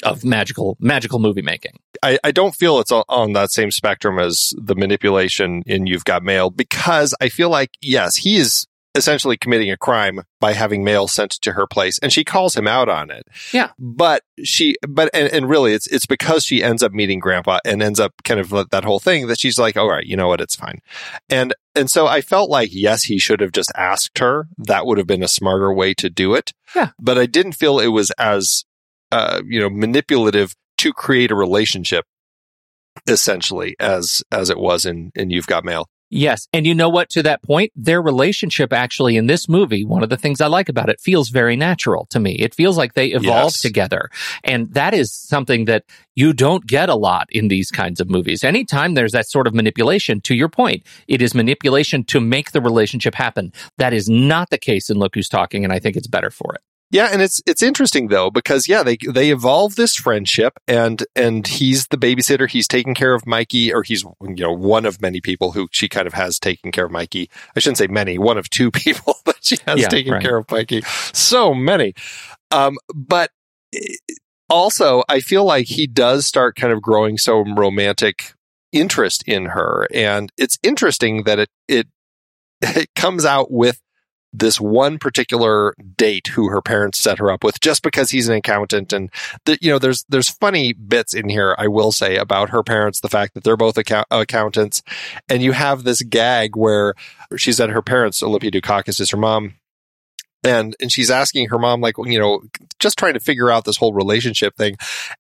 [0.03, 1.79] of magical magical movie making.
[2.03, 6.07] I, I don't feel it's on, on that same spectrum as the manipulation in You've
[6.07, 10.85] Got Mail because I feel like, yes, he is essentially committing a crime by having
[10.85, 13.27] mail sent to her place and she calls him out on it.
[13.53, 13.71] Yeah.
[13.79, 17.83] But she, but, and, and really it's, it's because she ends up meeting grandpa and
[17.83, 20.41] ends up kind of that whole thing that she's like, all right, you know what?
[20.41, 20.81] It's fine.
[21.31, 24.49] And, and so I felt like, yes, he should have just asked her.
[24.59, 26.53] That would have been a smarter way to do it.
[26.77, 26.91] Yeah.
[26.99, 28.65] But I didn't feel it was as,
[29.11, 32.05] uh, you know, manipulative to create a relationship
[33.07, 35.89] essentially as as it was in in You've Got Mail.
[36.15, 36.47] Yes.
[36.53, 37.09] And you know what?
[37.11, 40.69] To that point, their relationship actually in this movie, one of the things I like
[40.69, 42.35] about it feels very natural to me.
[42.35, 43.61] It feels like they evolve Yes.
[43.63, 44.11] together.
[44.45, 45.85] And that is something that
[46.15, 48.45] you don't get a lot in these kinds of movies.
[48.45, 52.61] Anytime there's that sort of manipulation, to your point, it is manipulation to make the
[52.61, 53.51] relationship happen.
[53.79, 56.55] That is not the case in Look Who's Talking, and I think it's better for
[56.55, 56.61] it.
[56.93, 61.47] Yeah, and it's it's interesting though because yeah, they they evolve this friendship and and
[61.47, 65.23] he's the babysitter, he's taking care of Mikey or he's you know one of many
[65.23, 67.31] people who she kind of has taken care of Mikey.
[67.57, 70.23] I shouldn't say many, one of two people that she has Yeah, taken right.
[70.23, 70.83] care of Mikey.
[71.15, 71.95] So many.
[72.51, 73.31] Um but
[73.75, 73.95] eh,
[74.51, 78.35] also I feel like he does start kind of growing some romantic
[78.71, 81.87] interest in her and it's interesting that it it
[82.61, 83.81] it comes out with
[84.33, 88.35] this one particular date who her parents set her up with just because he's an
[88.35, 88.93] accountant.
[88.93, 89.11] And
[89.45, 93.01] the, you know there's there's funny bits in here I will say about her parents
[93.01, 94.83] the fact that they're both account- accountants.
[95.29, 96.95] And you have this gag where
[97.37, 99.55] she's at her parents Olympia Dukakis is her mom.
[100.45, 102.43] And and she's asking her mom like you know
[102.79, 104.77] just trying to figure out this whole relationship thing.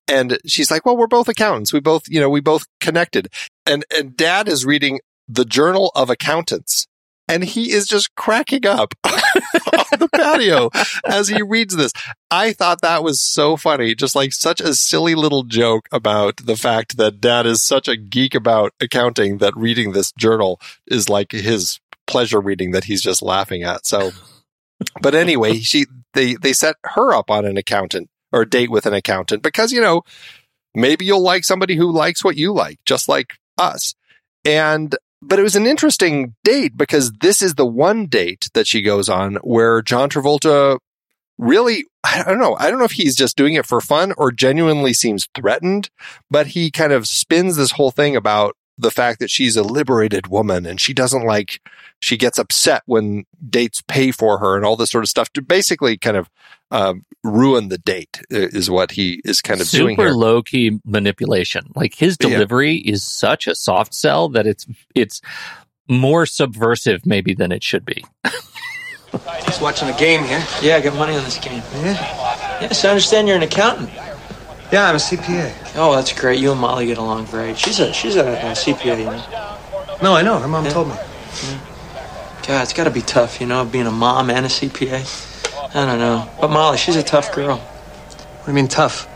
[0.08, 1.72] And she's like well we're both accountants.
[1.72, 3.28] We both you know we both connected.
[3.66, 6.88] And and dad is reading the Journal of Accountants
[7.32, 10.68] and he is just cracking up on the patio
[11.06, 11.92] as he reads this.
[12.30, 16.56] I thought that was so funny, just like such a silly little joke about the
[16.56, 21.32] fact that dad is such a geek about accounting that reading this journal is like
[21.32, 23.86] his pleasure reading that he's just laughing at.
[23.86, 24.10] So,
[25.00, 28.92] but anyway, she they they set her up on an accountant or date with an
[28.92, 30.02] accountant because you know
[30.74, 33.94] maybe you'll like somebody who likes what you like, just like us.
[34.44, 38.82] And but it was an interesting date because this is the one date that she
[38.82, 40.78] goes on where John Travolta
[41.38, 42.56] really, I don't know.
[42.58, 45.90] I don't know if he's just doing it for fun or genuinely seems threatened,
[46.30, 50.26] but he kind of spins this whole thing about the fact that she's a liberated
[50.26, 51.60] woman and she doesn't like,
[52.02, 55.40] she gets upset when dates pay for her and all this sort of stuff to
[55.40, 56.28] basically kind of
[56.72, 60.10] um, ruin the date is what he is kind of Super doing here.
[60.10, 61.70] low key manipulation.
[61.76, 62.30] Like his Yeah.
[62.30, 65.20] delivery is such a soft sell that it's it's
[65.88, 68.04] more subversive maybe than it should be.
[69.46, 70.44] Just watching a game here.
[70.60, 71.62] Yeah, I got money on this game.
[71.76, 72.58] Yeah?
[72.62, 73.90] Yes, I understand you're an accountant.
[74.72, 75.52] Yeah, I'm a CPA.
[75.76, 76.40] Oh, that's great.
[76.40, 77.58] You and Molly get along great.
[77.58, 79.98] She's a she's a, a CPA, you know.
[80.02, 80.38] No, I know.
[80.38, 80.70] Her mom Yeah.
[80.72, 80.94] told me.
[82.46, 85.74] God, it's got to be tough, you know, being a mom and a CPA.
[85.74, 87.58] I don't know, but Molly, she's a tough girl.
[87.58, 89.08] What do you mean tough?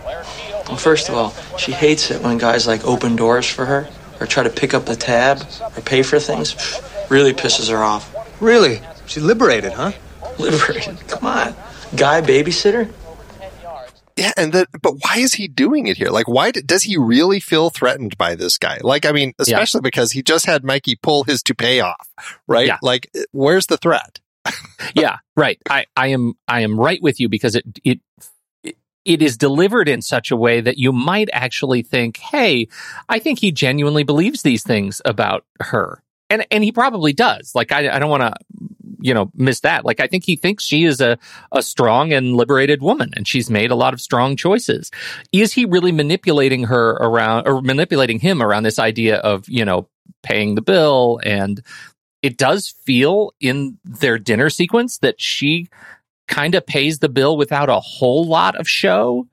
[0.69, 3.89] Well, first of all, she hates it when guys like open doors for her
[4.21, 5.43] or try to pick up the tab
[5.77, 6.55] or pay for things.
[7.09, 8.15] Really pisses her off.
[8.41, 8.81] Really?
[9.07, 9.93] She's liberated, huh?
[10.39, 11.07] Liberated.
[11.09, 11.55] Come on,
[11.97, 12.93] guy babysitter.
[14.17, 16.09] Yeah, and that, but why is he doing it here?
[16.09, 18.79] Like, why d- does he really feel threatened by this guy?
[18.81, 22.09] Like, I mean, especially because he just had Mikey pull his toupee off,
[22.49, 22.67] right?
[22.67, 22.79] Yeah.
[22.81, 24.21] Like, eh, where's the threat?
[24.95, 25.59] yeah, right.
[25.69, 28.01] I, I am I am right with you because it it
[29.05, 32.69] it is delivered in such a way that you might actually think, "Hey,
[33.09, 37.53] I think he genuinely believes these things about her." And and he probably does.
[37.55, 38.35] Like I I don't want to
[39.07, 39.85] you know miss that.
[39.85, 41.17] Like I think he thinks she is a
[41.53, 44.91] a strong and liberated woman and she's made a lot of strong choices.
[45.33, 49.89] Is he really manipulating her around or manipulating him around this idea of, you know,
[50.23, 51.63] paying the bill and
[52.23, 55.69] it does feel in their dinner sequence that she
[56.27, 59.29] kind of pays the bill without a whole lot of show.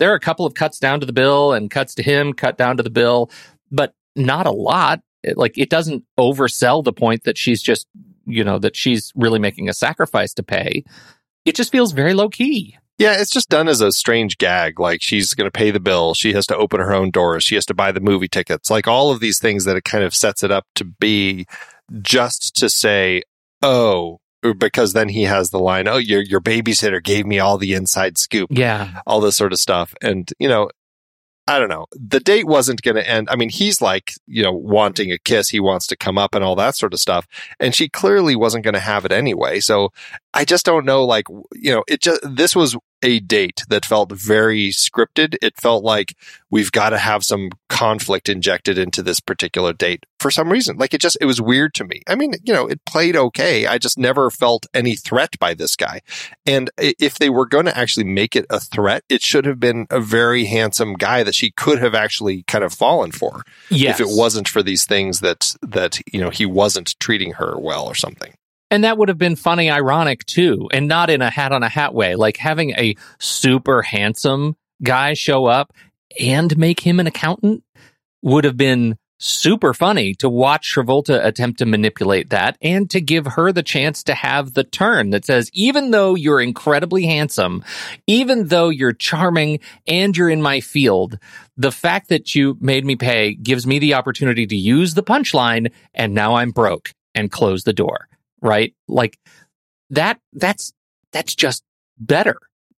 [0.00, 2.58] There are a couple of cuts down to the bill and cuts to him, cut
[2.58, 3.30] down to the bill,
[3.70, 5.00] but not a lot.
[5.22, 7.86] It- like it doesn't oversell the point that she's just,
[8.26, 10.84] you know, that she's really making a sacrifice to pay.
[11.44, 12.76] It just feels very low key.
[12.98, 14.78] Yeah, it's just done as a strange gag.
[14.78, 16.14] Like, she's going to pay the bill.
[16.14, 17.42] She has to open her own doors.
[17.42, 18.70] She has to buy the movie tickets.
[18.70, 21.46] Like, all of these things that it kind of sets it up to be
[22.00, 23.22] just to say,
[23.62, 27.58] oh, er, because then he has the line, oh, your, your babysitter gave me all
[27.58, 28.50] the inside scoop.
[28.52, 29.00] Yeah.
[29.06, 29.94] all this sort of stuff.
[30.00, 30.70] And, you know,
[31.46, 31.86] I don't know.
[31.90, 33.28] The date wasn't going to end.
[33.28, 35.48] I mean, he's like, you know, wanting a kiss.
[35.48, 37.26] He wants to come up and all that sort of stuff.
[37.58, 39.58] And she clearly wasn't going to have it anyway.
[39.58, 39.92] So
[40.32, 41.04] I just don't know.
[41.04, 45.36] Like, you know, it just, this was a date that felt very scripted.
[45.42, 46.16] It felt like
[46.50, 50.76] we've got to have some conflict injected into this particular date for some reason.
[50.76, 52.02] Like it just, it was weird to me.
[52.06, 53.66] I mean, you know, it played okay.
[53.66, 56.00] I just never felt any threat by this guy.
[56.46, 59.86] And if they were going to actually make it a threat, it should have been
[59.90, 63.42] a very handsome guy that she could have actually kind of fallen for.
[63.70, 63.98] Yes.
[63.98, 67.86] If it wasn't for these things that, that, you know, he wasn't treating her well
[67.86, 68.34] or something.
[68.72, 71.68] And that would have been funny, ironic too, and not in a hat on a
[71.68, 72.14] hat way.
[72.14, 75.74] Like having a super handsome guy show up
[76.18, 77.64] and make him an accountant
[78.22, 83.26] would have been super funny to watch Travolta attempt to manipulate that and to give
[83.26, 87.62] her the chance to have the turn that says, even though you're incredibly handsome,
[88.06, 91.18] even though you're charming and you're in my field,
[91.58, 95.70] the fact that you made me pay gives me the opportunity to use the punchline
[95.92, 98.08] and now I'm broke and close the door
[98.42, 98.74] right?
[98.88, 99.18] Like
[99.90, 100.72] that, that's,
[101.12, 101.62] that's just
[101.98, 102.36] better,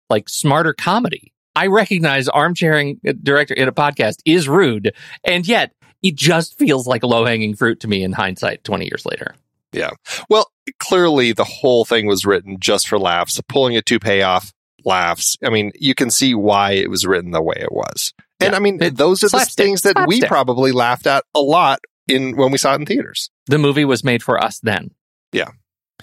[0.09, 1.31] like smarter comedy.
[1.55, 4.93] I recognize armchairing director in a podcast is rude,
[5.23, 9.05] and yet it just feels like low hanging fruit to me in hindsight 20 years
[9.05, 9.35] later.
[9.71, 9.91] Yeah.
[10.29, 13.39] Well, clearly the whole thing was written just for laughs.
[13.47, 14.51] Pulling a toupee off,
[14.83, 15.37] laughs.
[15.43, 18.13] I mean, you can see why it was written the way it was.
[18.39, 18.57] And Yeah.
[18.57, 22.35] I mean, It- those are the things that we probably laughed at a lot in
[22.35, 23.29] when we saw it in theaters.
[23.45, 24.91] The movie was made for us then.
[25.33, 25.49] Yeah.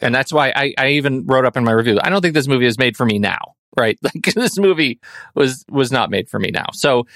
[0.02, 1.98] And that's why I, I even wrote up in my review.
[2.02, 3.98] I don't think this movie is made for me now, right?
[4.02, 5.00] Like this movie
[5.34, 6.66] was was not made for me now.
[6.72, 7.06] So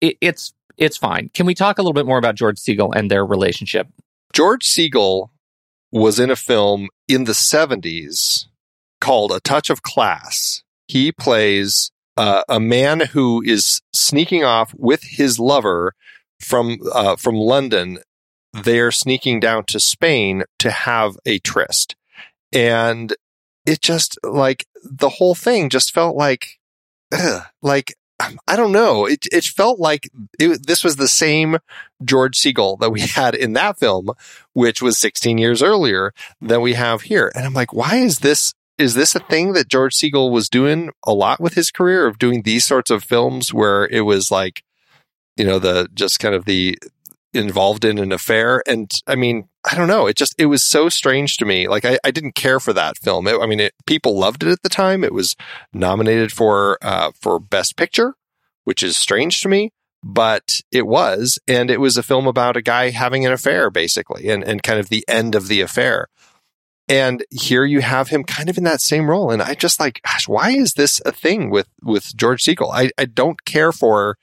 [0.00, 1.30] it, it's it's fine.
[1.34, 3.88] Can we talk a little bit more about George Segal and their relationship?
[4.32, 5.28] George Segal
[5.90, 8.46] was in a film in the 70s
[9.00, 10.62] called A Touch of Class.
[10.88, 15.94] He plays uh, a man who is sneaking off with his lover
[16.40, 17.98] from uh, from London
[18.52, 21.96] they're sneaking down to Spain to have a tryst.
[22.52, 23.14] And
[23.64, 26.58] it just like the whole thing just felt like,
[27.12, 27.94] ugh, like,
[28.46, 29.06] I don't know.
[29.06, 31.58] It, it felt like it, this was the same
[32.04, 34.10] George Segal that we had in that film,
[34.52, 37.32] which was 16 years earlier than we have here.
[37.34, 40.90] And I'm like, why is this is this a thing that George Segal was doing
[41.06, 44.64] a lot with his career of doing these sorts of films where it was like,
[45.36, 46.76] you know, the just kind of the
[47.34, 48.62] involved in an affair.
[48.66, 50.06] And I mean, I don't know.
[50.06, 51.68] It just, it was so strange to me.
[51.68, 53.26] Like, I, I didn't care for that film.
[53.28, 55.04] It, I mean, it, people loved it at the time.
[55.04, 55.36] It was
[55.72, 58.14] nominated for, uh, for Best Picture,
[58.64, 59.70] which is strange to me,
[60.02, 61.38] but it was.
[61.46, 64.80] And it was a film about a guy having an affair, basically, and, and kind
[64.80, 66.08] of the end of the affair.
[66.88, 69.30] And here you have him kind of in that same role.
[69.30, 72.70] And I just like, gosh, why is this a thing with, with George Segal?
[72.72, 74.18] I, I don't care for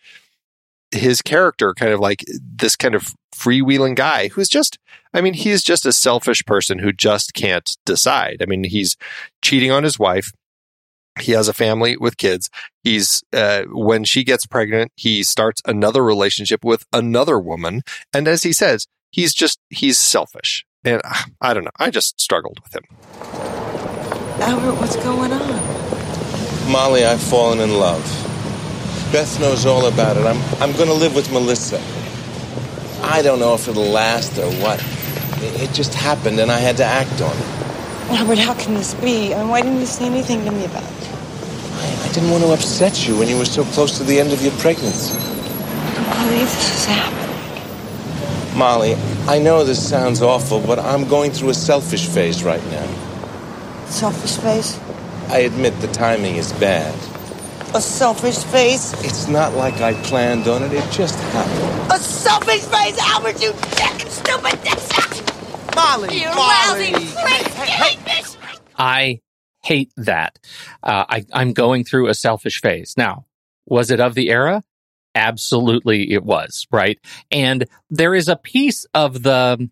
[0.91, 4.77] his character, kind of like this kind of freewheeling guy who's just,
[5.13, 8.37] I mean, he's just a selfish person who just can't decide.
[8.41, 8.97] I mean, he's
[9.41, 10.31] cheating on his wife.
[11.19, 12.49] He has a family with kids.
[12.83, 17.81] He's, uh, when she gets pregnant, he starts another relationship with another woman.
[18.13, 20.65] And as he says, he's just, he's selfish.
[20.83, 21.71] And uh, I don't know.
[21.77, 22.83] I just struggled with him.
[24.41, 26.71] Albert, what's going on?
[26.71, 28.18] Molly, I've fallen in love.
[29.11, 30.25] Beth knows all about it.
[30.25, 31.81] I'm, I'm going to live with Melissa.
[33.01, 34.79] I don't know if it'll last or what.
[35.41, 38.19] It, it just happened and I had to act on it.
[38.19, 39.33] Robert, how can this be?
[39.33, 41.09] I mean, why didn't you say anything to me about it?
[41.73, 44.31] I, I didn't want to upset you when you were so close to the end
[44.31, 45.17] of your pregnancy.
[45.17, 48.57] I don't believe this is happening.
[48.57, 48.95] Molly,
[49.27, 52.85] I know this sounds awful, but I'm going through a selfish phase right now.
[53.87, 54.79] Selfish phase?
[55.29, 56.93] I admit the timing is bad.
[57.75, 58.93] A selfish face?
[59.03, 61.91] It's not like I planned on it, it just happened.
[61.91, 65.75] A selfish face, Albert, you dick, stupid dick!
[65.75, 66.91] Molly, You Molly.
[66.93, 67.47] lousy freak!
[67.53, 68.37] hate this!
[68.75, 69.21] I
[69.63, 70.39] hate that.
[70.81, 72.95] Uh, I, I'm going through a selfish phase.
[72.97, 73.25] Now,
[73.67, 74.63] was it of the era?
[75.13, 76.97] Absolutely, it was, right?
[77.29, 79.69] And there is a piece of the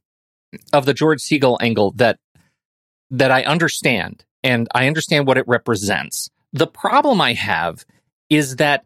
[0.71, 2.19] of the George Segal angle that
[3.11, 6.29] that I understand, and I understand what it represents.
[6.53, 7.85] The problem I have
[8.29, 8.85] is that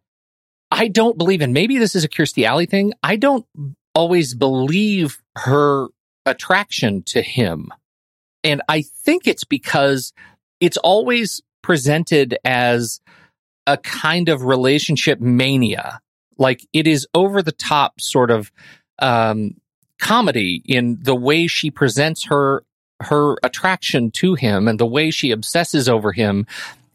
[0.69, 2.93] I don't believe, and maybe this is a Kirstie Alley thing.
[3.03, 3.45] I don't
[3.93, 5.87] always believe her
[6.25, 7.69] attraction to him,
[8.43, 10.13] and I think it's because
[10.59, 13.01] it's always presented as
[13.67, 15.99] a kind of relationship mania.
[16.37, 18.51] Like it is over the top sort of
[18.99, 19.55] um,
[19.99, 22.63] comedy in the way she presents her
[23.01, 26.45] her attraction to him and the way she obsesses over him.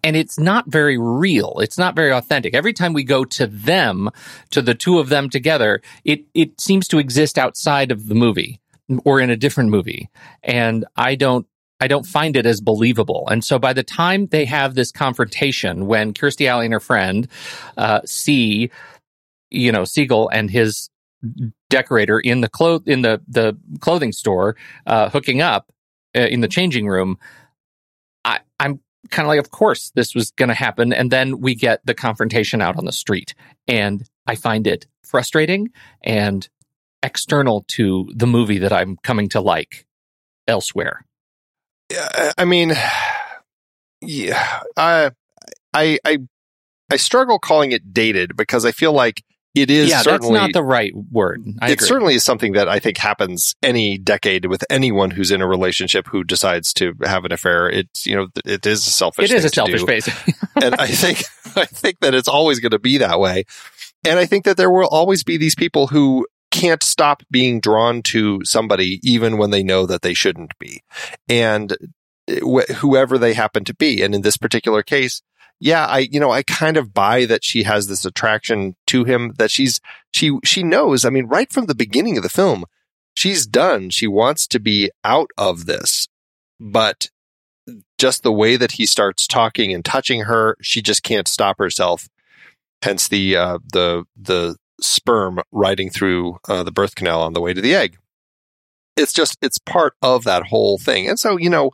[0.06, 1.54] And it's not very real.
[1.58, 2.54] It's not very authentic.
[2.54, 4.08] Every time we go to them,
[4.50, 8.60] to the two of them together, it, it seems to exist outside of the movie
[9.04, 10.08] or in a different movie.
[10.44, 11.44] And I don't
[11.80, 13.26] I don't find it as believable.
[13.30, 17.28] And so by the time they have this confrontation, when Kirstie Alley and her friend
[17.76, 18.70] uh, see,
[19.50, 20.88] you know, Segal and his
[21.68, 25.72] decorator in the clo- in the the clothing store uh, hooking up
[26.14, 27.18] uh, in the changing room,
[29.10, 30.92] kind of like, of course this was going to happen.
[30.92, 33.34] And then we get the confrontation out on the street,
[33.66, 35.70] and I find it frustrating
[36.02, 36.48] and
[37.02, 39.86] external to the movie that I'm coming to like
[40.48, 41.04] elsewhere.
[41.90, 42.72] Yeah, I mean,
[44.00, 45.10] yeah, I,
[45.72, 46.18] I, I,
[46.90, 49.22] I struggle calling it dated because I feel like
[49.56, 51.42] it is yeah, that's not the right word.
[51.62, 51.86] I it agree.
[51.88, 56.06] certainly is something that I think happens any decade with anyone who's in a relationship
[56.08, 57.68] who decides to have an affair.
[57.70, 59.30] It's you know it is a selfish.
[59.30, 60.06] It is a selfish phase.
[60.62, 61.24] and I think
[61.56, 63.44] I think that it's always going to be that way.
[64.06, 68.02] And I think that there will always be these people who can't stop being drawn
[68.02, 70.82] to somebody even when they know that they shouldn't be.
[71.30, 71.74] And
[72.28, 74.02] eh, wh- whoever they happen to be.
[74.02, 75.22] And in this particular case,
[75.58, 79.32] yeah, I, you know, I kind of buy that she has this attraction to him
[79.38, 79.80] that she's,
[80.12, 82.64] she, she knows, I mean, right from the beginning of the film,
[83.14, 83.90] she's done.
[83.90, 86.08] She wants to be out of this,
[86.60, 87.08] but
[87.98, 92.08] just the way that he starts talking and touching her, she just can't stop herself.
[92.82, 97.54] Hence the, uh, the, the sperm riding through uh, the birth canal on the way
[97.54, 97.96] to the egg.
[98.96, 101.08] It's just, it's part of that whole thing.
[101.08, 101.70] And so, you know,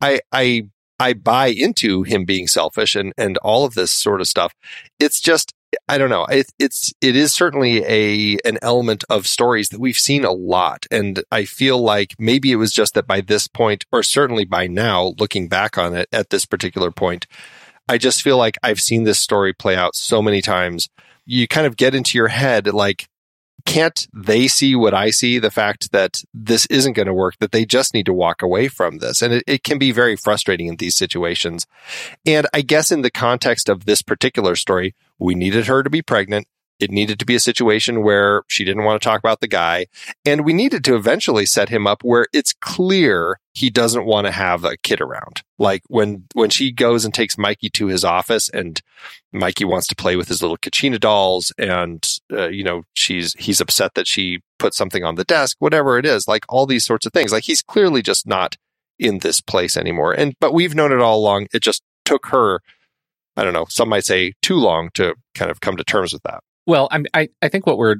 [0.00, 0.64] I, I,
[1.00, 4.54] I buy into him being selfish and, and all of this sort of stuff.
[4.98, 5.54] It's just,
[5.88, 6.26] I don't know.
[6.26, 10.86] It, it's, it is certainly a, an element of stories that we've seen a lot.
[10.90, 14.66] And I feel like maybe it was just that by this point, or certainly by
[14.66, 17.26] now, looking back on it at this particular point,
[17.88, 20.90] I just feel like I've seen this story play out so many times.
[21.24, 23.08] You kind of get into your head, like,
[23.64, 25.38] can't they see what I see?
[25.38, 28.68] The fact that this isn't going to work, that they just need to walk away
[28.68, 29.22] from this.
[29.22, 31.66] And it, it can be very frustrating in these situations.
[32.26, 36.02] And I guess in the context of this particular story, we needed her to be
[36.02, 36.46] pregnant.
[36.80, 39.86] It needed to be a situation where she didn't want to talk about the guy.
[40.24, 44.32] And we needed to eventually set him up where it's clear he doesn't want to
[44.32, 45.42] have a kid around.
[45.58, 48.80] Like when, when she goes and takes Mikey to his office and
[49.30, 53.60] Mikey wants to play with his little Kachina dolls and, uh, you know, she's, he's
[53.60, 57.04] upset that she put something on the desk, whatever it is, like all these sorts
[57.04, 57.30] of things.
[57.30, 58.56] Like he's clearly just not
[58.98, 60.14] in this place anymore.
[60.14, 61.48] And, but we've known it all along.
[61.52, 62.62] It just took her,
[63.36, 66.22] I don't know, some might say too long to kind of come to terms with
[66.22, 66.42] that.
[66.70, 67.96] Well, I'm, I I think what we're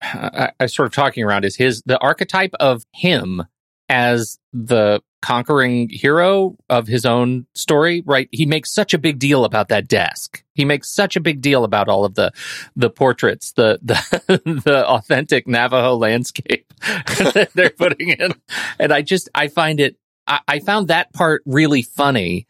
[0.00, 3.42] I, I sort of talking around is his the archetype of him
[3.88, 8.28] as the conquering hero of his own story, right?
[8.30, 10.44] He makes such a big deal about that desk.
[10.54, 12.30] He makes such a big deal about all of the
[12.76, 16.72] the portraits, the the the authentic Navajo landscape
[17.54, 18.32] they're putting in.
[18.78, 19.96] And I just I find it
[20.26, 22.46] I, I found that part really funny.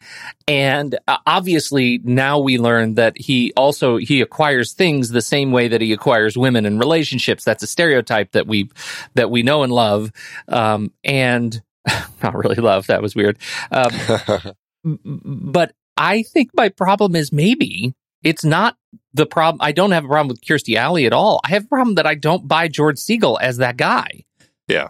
[0.47, 5.67] And uh, obviously now we learn that he also, he acquires things the same way
[5.67, 7.43] that he acquires women in relationships.
[7.43, 8.69] That's a stereotype that we,
[9.15, 10.11] that we know and love.
[10.47, 11.61] Um, and
[12.23, 12.87] not really love.
[12.87, 13.37] That was weird.
[13.71, 13.91] Um,
[15.03, 18.75] but I think my problem is maybe it's not
[19.13, 19.61] the problem.
[19.61, 21.39] I don't have a problem with Kirstie Alley at all.
[21.45, 24.25] I have a problem that I don't buy George Segal as that guy.
[24.67, 24.89] Yeah.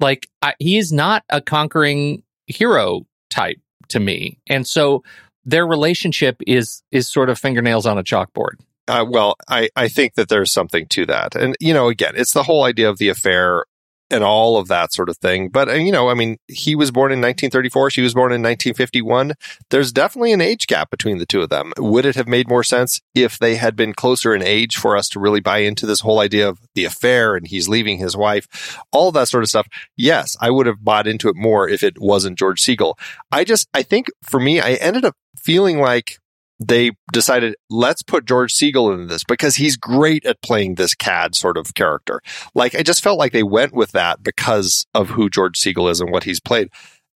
[0.00, 4.38] Like I, he is not a conquering hero type to me.
[4.46, 5.02] And so
[5.44, 8.60] their relationship is is sort of fingernails on a chalkboard.
[8.88, 11.34] Uh, well, I, I think that there's something to that.
[11.34, 13.64] And, you know, again, it's the whole idea of the affair
[14.10, 15.48] and all of that sort of thing.
[15.48, 17.90] But, uh, you know, I mean, he was born in 1934.
[17.90, 19.32] She was born in 1951.
[19.70, 21.72] There's definitely an age gap between the two of them.
[21.78, 25.08] Would it have made more sense if they had been closer in age for us
[25.10, 28.78] to really buy into this whole idea of the affair and he's leaving his wife,
[28.92, 29.66] all that sort of stuff?
[29.96, 32.94] Yes, I would have bought into it more if it wasn't George Segal.
[33.32, 36.18] I just, I think for me, I ended up feeling like
[36.58, 41.34] they decided let's put George Segal into this because he's great at playing this cad
[41.34, 42.20] sort of character.
[42.54, 46.00] Like I just felt like they went with that because of who George Segal is
[46.00, 46.70] and what he's played.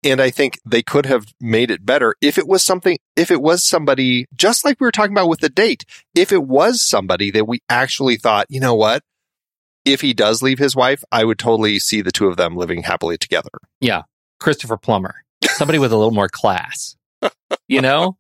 [0.05, 3.43] And I think they could have made it better if it was something, if it
[3.43, 5.85] was somebody, just like we were talking about with the date,
[6.15, 9.03] if it was somebody that we actually thought, you know what?
[9.85, 12.83] If he does leave his wife, I would totally see the two of them living
[12.83, 13.51] happily together.
[13.81, 14.03] Yeah.
[14.39, 15.15] Christopher Plummer.
[15.45, 16.97] Somebody with a little more class.
[17.69, 18.17] You know?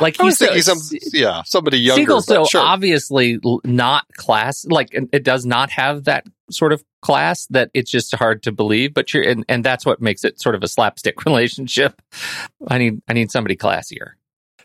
[0.00, 0.78] Like he's so, some,
[1.12, 2.04] yeah, somebody younger.
[2.04, 2.60] Segal's so sure.
[2.60, 4.64] obviously not class.
[4.64, 8.94] Like it does not have that sort of class that it's just hard to believe.
[8.94, 12.00] But you're and, and that's what makes it sort of a slapstick relationship.
[12.66, 14.12] I need I need somebody classier.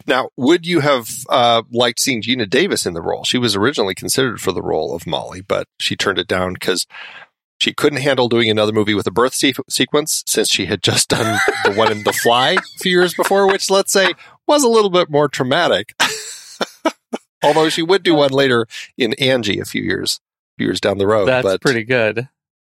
[0.07, 3.23] Now, would you have uh, liked seeing Geena Davis in the role?
[3.23, 6.85] She was originally considered for the role of Molly, but she turned it down because
[7.57, 11.09] she couldn't handle doing another movie with a birth se- sequence since she had just
[11.09, 14.13] done the one in The Fly a few years before, which let's say
[14.47, 15.93] was a little bit more traumatic.
[17.43, 20.19] Although she would do one later in Angie a few years,
[20.57, 21.25] few years down the road.
[21.25, 22.27] That's but pretty good.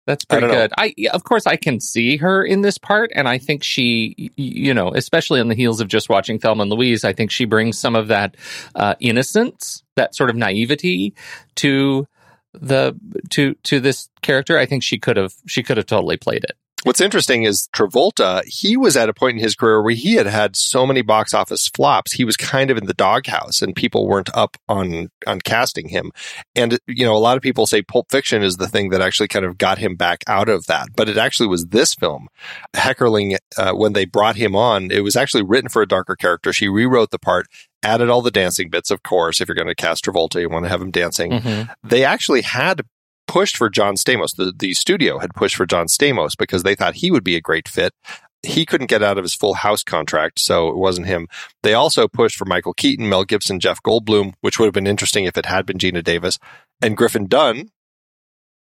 [0.06, 0.74] That's pretty don't good.
[0.78, 4.74] I of course I can see her in this part, and I think she, you
[4.74, 7.78] know, especially on the heels of just watching Thelma and Louise, I think she brings
[7.78, 8.36] some of that
[8.74, 11.14] uh, innocence, that sort of naivety
[11.56, 12.08] to
[12.62, 12.95] the
[13.32, 14.58] to to this character.
[14.58, 16.58] I think she could have she could have totally played it.
[16.84, 20.28] What's interesting is Travolta, he was at a point in his career where he had
[20.28, 22.14] had so many box office flops.
[22.14, 26.12] He was kind of in the doghouse and people weren't up on, on casting him.
[26.55, 29.28] And, you know, a lot of people say Pulp Fiction is the thing that actually
[29.28, 30.89] kind of got him back out of that.
[30.95, 32.28] But it actually was this film.
[32.76, 36.53] Heckerling, uh, when they brought him on, it was actually written for a darker character.
[36.53, 37.47] She rewrote the part,
[37.84, 39.40] added all the dancing bits, of course.
[39.42, 41.32] If you're going to cast Travolta, you want to have him dancing.
[41.32, 41.70] Mhm.
[41.84, 42.82] They actually had
[43.28, 44.36] pushed for John Stamos.
[44.36, 47.42] The, the studio had pushed for John Stamos because they thought he would be a
[47.42, 47.94] great fit.
[48.44, 51.28] He couldn't get out of his full house contract, so it wasn't him.
[51.64, 55.26] They also pushed for Michael Keaton, Mel Gibson, Jeff Goldblum, which would have been interesting
[55.26, 56.38] if it had been Geena Davis,
[56.82, 57.72] and Griffin Dunne.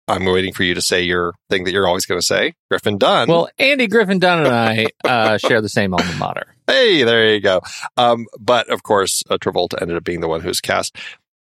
[0.07, 2.53] I'm waiting for you to say your thing that you're always going to say.
[2.69, 3.27] Griffin Dunne.
[3.27, 6.54] Well, Andy Griffin Dunne and I uh, share the same alma mater.
[6.67, 7.61] Hey, there you go.
[7.97, 10.95] Um, but of course, uh, Travolta ended up being the one who's cast.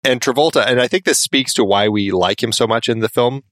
[0.02, 3.00] And Travolta, and I think this speaks to why we like him so much in
[3.00, 3.42] the film.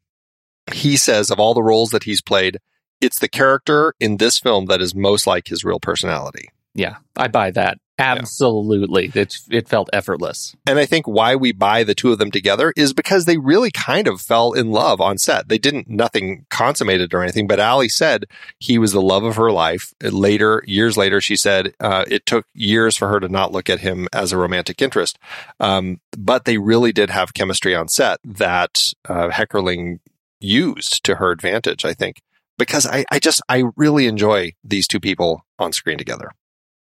[0.73, 2.59] He says of all the roles that he's played,
[3.01, 6.49] it's the character in this film that is most like his real personality.
[6.75, 9.13] Yeah, I buy that Absolutely.
[9.15, 9.23] Yeah.
[9.23, 10.57] It, it felt effortless.
[10.67, 13.71] And I think why we buy the two of them together is because they really
[13.71, 15.49] kind of fell in love on set.
[15.49, 18.25] They didn't, nothing consummated or anything, but Alley said
[18.59, 19.95] he was the love of her life.
[20.03, 23.81] Later, years later, she said uh, it took years for her to not look at
[23.81, 25.17] him as a romantic interest.
[25.61, 30.01] Um, but they really did have chemistry on set that uh, Heckerling
[30.41, 32.23] used to her advantage, I think.
[32.59, 36.33] Because I, I just, I really enjoy these two people on screen together.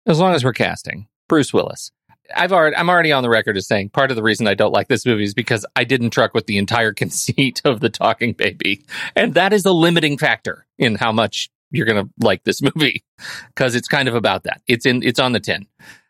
[0.05, 1.91] As long as we're casting Bruce Willis.
[2.35, 4.71] I've already, I'm already on the record as saying part of the reason I don't
[4.71, 8.33] like this movie is because I didn't truck with the entire conceit of the talking
[8.33, 8.85] baby.
[9.15, 13.03] And that is a limiting factor in how much you're going to like this movie
[13.47, 14.61] because it's kind of about that.
[14.67, 15.67] It's in, it's on the tin.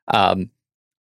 [0.08, 0.50] Um,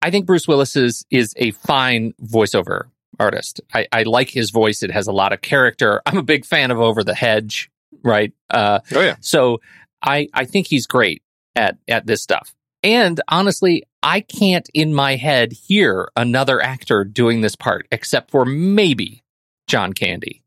[0.00, 2.84] I think Bruce Willis is, is a fine voiceover
[3.18, 3.60] artist.
[3.72, 4.82] I, I like his voice.
[4.82, 6.00] It has a lot of character.
[6.06, 7.70] I'm a big fan of Over the Hedge,
[8.02, 8.32] right?
[8.50, 9.16] Uh, oh yeah.
[9.20, 9.60] So
[10.02, 11.22] I, I think he's great
[11.54, 12.54] at, at this stuff.
[12.82, 18.44] And honestly, I can't in my head hear another actor doing this part except for
[18.44, 19.22] maybe
[19.68, 20.42] John Candy.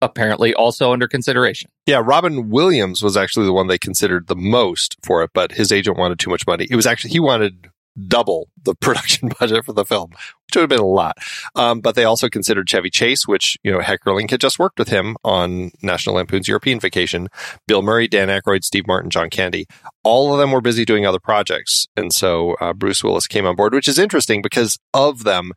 [0.00, 1.70] Apparently also under consideration.
[1.86, 5.70] Yeah, Robin Williams was actually the one they considered the most for it, but his
[5.70, 6.66] agent wanted too much money.
[6.68, 7.70] It was actually, he wanted
[8.06, 11.16] double the production budget for the film, which would have been a lot.
[11.54, 14.88] Um, but they also considered Chevy Chase, which, you know, Heckerling had just worked with
[14.88, 17.28] him on National Lampoon's European Vacation,
[17.66, 19.66] Bill Murray, Dan Aykroyd, Steve Martin, John Candy.
[20.02, 21.88] All of them were busy doing other projects.
[21.96, 25.52] And so uh, Bruce Willis came on board, which is interesting because of them.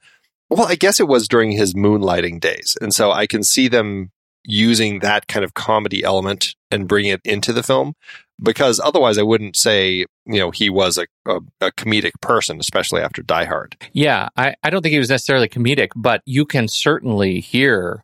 [0.50, 2.78] Well, I guess it was during his moonlighting days.
[2.80, 4.12] And so I can see them
[4.44, 7.94] using that kind of comedy element and bring it into the film
[8.42, 13.02] because otherwise I wouldn't say, you know, he was a, a, a, comedic person, especially
[13.02, 13.78] after Die Hard.
[13.94, 18.04] Yeah, I, I don't think he was necessarily comedic, but you can certainly hear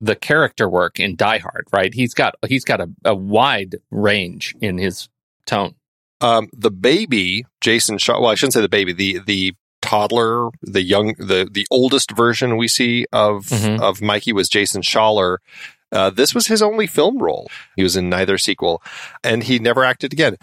[0.00, 1.94] the character work in Die Hard, right?
[1.94, 5.08] He's got he's got a, a wide range in his
[5.46, 5.74] tone.
[6.20, 8.20] Um, the baby, Jason Shaw.
[8.20, 8.92] Well, I shouldn't say the baby.
[8.92, 13.82] The the toddler, the young, the the oldest version we see of mm-hmm.
[13.82, 15.38] of Mikey was Jason Schaller,
[15.92, 17.48] uh, this was his only film role.
[17.76, 18.82] He was in neither sequel,
[19.22, 20.36] and he never acted again.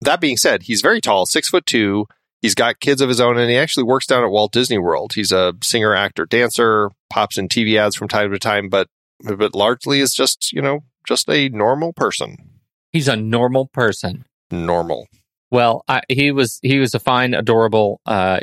[0.00, 2.06] That being said, he's very tall, six foot two.
[2.42, 5.12] He's got kids of his own, and he actually works down at Walt Disney World.
[5.14, 8.88] He's a singer, actor, dancer, pops in TV ads from time to time, but
[9.22, 12.36] but largely is just you know just a normal person.
[12.92, 14.24] He's a normal person.
[14.50, 15.08] Normal.
[15.50, 18.40] Well, I, he was he was a fine, adorable uh,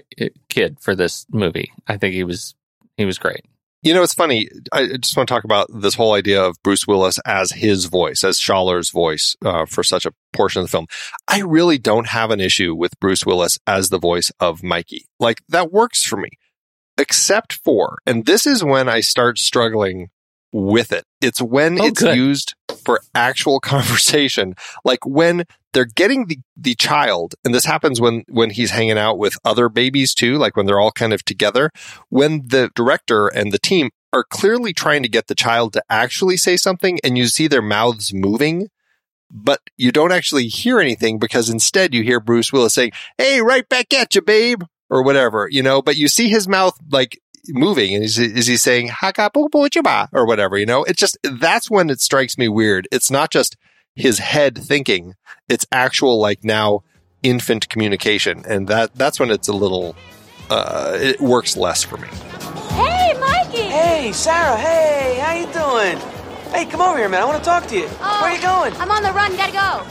[0.49, 1.71] kid for this movie.
[1.87, 2.55] I think he was
[2.97, 3.45] he was great.
[3.83, 4.47] You know, it's funny.
[4.71, 8.23] I just want to talk about this whole idea of Bruce Willis as his voice,
[8.23, 10.87] as Schaller's voice uh, for such a portion of the film.
[11.27, 15.07] I really don't have an issue with Bruce Willis as the voice of Mikey.
[15.19, 16.29] Like, that works for me,
[16.97, 20.11] except for, and this is when I start struggling
[20.53, 21.03] with it.
[21.19, 22.15] It's when oh, it's good.
[22.15, 28.23] used for actual conversation, like when they're getting the, the child, and this happens when,
[28.29, 31.71] when he's hanging out with other babies too, like when they're all kind of together,
[32.09, 36.37] when the director and the team are clearly trying to get the child to actually
[36.37, 38.69] say something and you see their mouths moving,
[39.31, 43.67] but you don't actually hear anything because instead you hear Bruce Willis saying, Hey, right
[43.67, 44.61] back at you, babe,
[44.91, 47.19] or whatever, you know, but you see his mouth like
[47.49, 49.29] moving and is, is he saying haka
[50.13, 50.83] or whatever you know?
[50.83, 52.87] It's just that's when it strikes me weird.
[52.91, 53.57] It's not just
[53.95, 55.15] his head thinking
[55.49, 56.83] it's actual like now
[57.21, 59.95] infant communication and that that's when it's a little
[60.49, 62.07] uh, it works less for me.
[62.71, 63.63] Hey mikey!
[63.63, 65.97] Hey sarah hey how you doing?
[66.51, 67.87] Hey come over here man i want to talk to you.
[68.01, 68.73] Oh, where are you going?
[68.81, 69.85] I'm on the run gotta go.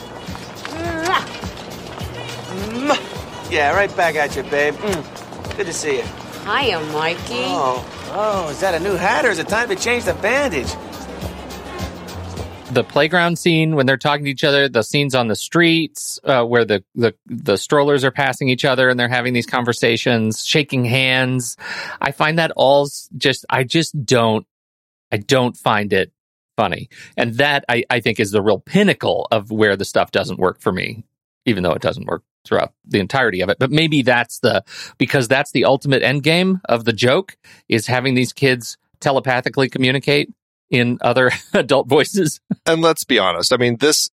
[3.51, 4.75] Yeah right back at you babe.
[4.75, 5.57] Mm.
[5.57, 6.05] good to see you
[6.45, 7.45] Hiya, Mikey.
[7.47, 10.67] Oh, oh, is that a new hat or is it time to change the bandage?
[12.73, 16.45] The playground scene when they're talking to each other, the scenes on the streets uh,
[16.45, 20.85] where the, the the strollers are passing each other and they're having these conversations, shaking
[20.85, 21.57] hands.
[22.01, 24.47] I find that all just I just don't
[25.13, 26.13] I don't find it
[26.57, 26.89] funny.
[27.17, 30.61] And that I, I think is the real pinnacle of where the stuff doesn't work
[30.61, 31.05] for me,
[31.47, 33.59] even though it doesn't work throughout the entirety of it.
[33.59, 34.65] But maybe that's the
[34.99, 37.37] because that's the ultimate end game of the joke
[37.69, 40.33] is having these kids telepathically communicate
[40.71, 42.41] in other adult voices.
[42.67, 43.53] And let's be honest.
[43.53, 44.11] I mean, this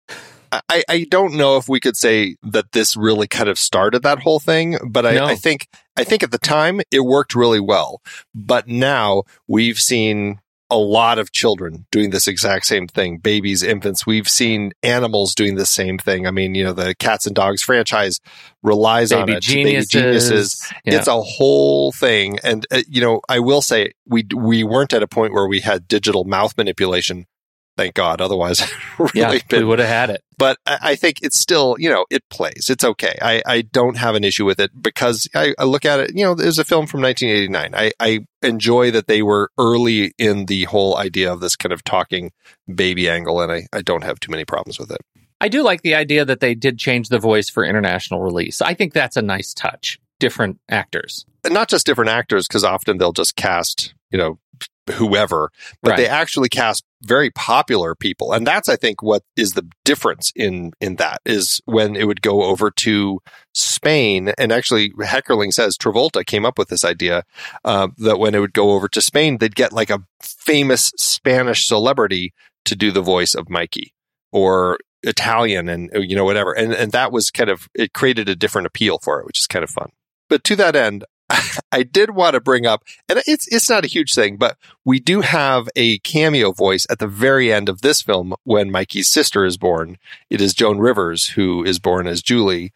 [0.69, 4.19] I, I don't know if we could say that this really kind of started that
[4.19, 5.25] whole thing, but I, no.
[5.25, 5.67] I think
[5.97, 8.01] I think at the time it worked really well.
[8.35, 10.39] But now we've seen
[10.73, 13.17] a lot of children doing this exact same thing.
[13.17, 14.05] Babies infants.
[14.05, 16.27] We've seen animals doing the same thing.
[16.27, 18.19] I mean you know the cats and dogs franchise
[18.61, 19.91] relies baby on it geniuses.
[19.91, 20.73] baby geniuses.
[20.85, 20.97] Yeah.
[20.97, 22.39] it's a whole thing.
[22.43, 25.59] And uh, you know i will say we we weren't at a point where we
[25.59, 27.25] had digital mouth manipulation
[27.75, 28.21] Thank God.
[28.21, 28.61] Otherwise,
[28.99, 30.21] really yeah, been, we would have had it.
[30.37, 32.67] But I, I, think it's still, you know, it plays.
[32.69, 33.17] It's okay.
[33.21, 36.23] I, I don't have an issue with it because I, I look at it, you
[36.23, 37.73] know, there's a film from 1989.
[37.73, 41.83] I, I enjoy that they were early in the whole idea of this kind of
[41.83, 42.31] talking
[42.73, 45.01] baby angle, and I, I don't have too many problems with it.
[45.41, 48.61] I do like the idea that they did change the voice for international release.
[48.61, 49.99] I think that's a nice touch.
[50.19, 51.25] Different actors.
[51.43, 54.39] And not just different actors, because often they'll just cast, you know,
[54.91, 55.97] whoever, but right.
[55.97, 58.33] they actually cast very popular people.
[58.33, 62.21] And that's, I think, what is the difference in, in that is when it would
[62.21, 63.19] go over to
[63.53, 64.33] Spain.
[64.37, 67.23] And actually, Heckerling says Travolta came up with this idea
[67.63, 71.67] uh, that when it would go over to Spain, they'd get like a famous Spanish
[71.67, 72.33] celebrity
[72.65, 73.93] to do the voice of Mikey
[74.31, 76.53] or Italian and you know whatever.
[76.53, 79.47] And and that was kind of it created a different appeal for it, which is
[79.47, 79.91] kind of fun.
[80.29, 81.03] But to that end,
[81.71, 84.99] I did want to bring up, and it's it's not a huge thing, but we
[84.99, 89.45] do have a cameo voice at the very end of this film when Mikey's sister
[89.45, 89.97] is born.
[90.29, 92.73] It is Joan Rivers who is born as Julie,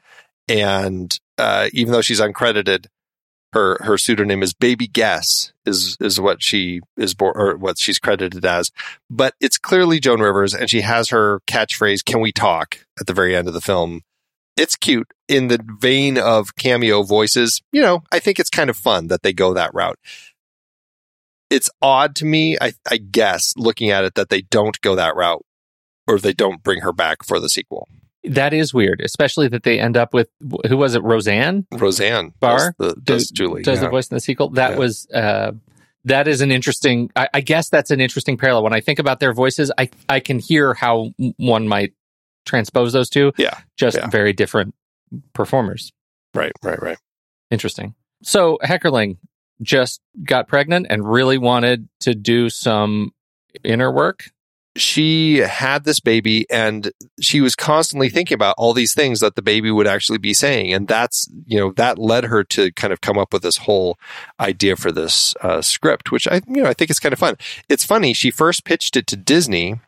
[0.48, 2.88] and uh, even though she's uncredited,
[3.54, 8.00] her her pseudonym is Baby Guess is is what she is born or what she's
[8.00, 8.72] credited as.
[9.10, 13.14] But it's clearly Joan Rivers, and she has her catchphrase "Can we talk?" at the
[13.14, 14.02] very end of the film.
[14.58, 17.62] It's cute in the vein of cameo voices.
[17.72, 20.00] You know, I think it's kind of fun that they go that route.
[21.50, 25.16] It's odd to me, I, I guess, looking at it, that they don't go that
[25.16, 25.46] route
[26.08, 27.88] or they don't bring her back for the sequel.
[28.24, 30.30] That is weird, especially that they end up with
[30.68, 31.04] who was it?
[31.04, 31.66] Roseanne.
[31.72, 33.86] Roseanne Barr does, the, does Julie does yeah.
[33.86, 34.50] the voice in the sequel.
[34.50, 34.78] That yeah.
[34.78, 35.52] was uh,
[36.06, 37.10] that is an interesting.
[37.16, 38.64] I, I, guess that's an interesting parallel.
[38.64, 41.94] When I think about their voices, I I can hear how one might
[42.48, 43.32] transpose those two.
[43.38, 44.08] Yeah, just yeah.
[44.08, 44.74] very different
[45.34, 45.92] performers.
[46.34, 46.98] Right, right, right.
[47.52, 47.96] Interesting.
[48.24, 49.18] So Heckerling
[49.62, 53.12] just got pregnant and really wanted to do some
[53.64, 54.26] inner work
[54.78, 59.42] she had this baby and she was constantly thinking about all these things that the
[59.42, 60.72] baby would actually be saying.
[60.72, 63.98] And that's, you know, that led her to kind of come up with this whole
[64.40, 67.36] idea for this uh, script, which I, you know, I think is kind of fun.
[67.68, 68.14] It's funny.
[68.14, 69.80] She first pitched it to Disney.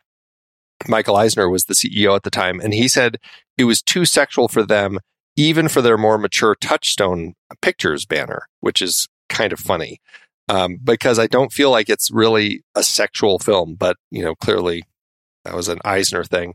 [0.88, 3.18] Michael Eisner was the CEO at the time, and he said
[3.58, 4.98] it was too sexual for them,
[5.36, 10.00] even for their more mature Touchstone Pictures banner, which is kind of funny
[10.50, 14.82] um, because I don't feel like it's really a sexual film, but you know, clearly
[15.44, 16.54] that was an Eisner thing.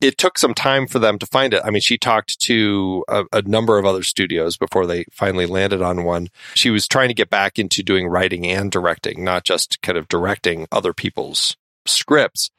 [0.00, 1.62] It took some time for them to find it.
[1.64, 5.82] I mean, she talked to a, a, number of other studios before they finally landed
[5.82, 6.28] on one.
[6.54, 10.08] She was trying to get back into doing writing and directing, not just kind of
[10.08, 11.56] directing other people's
[11.86, 12.50] scripts.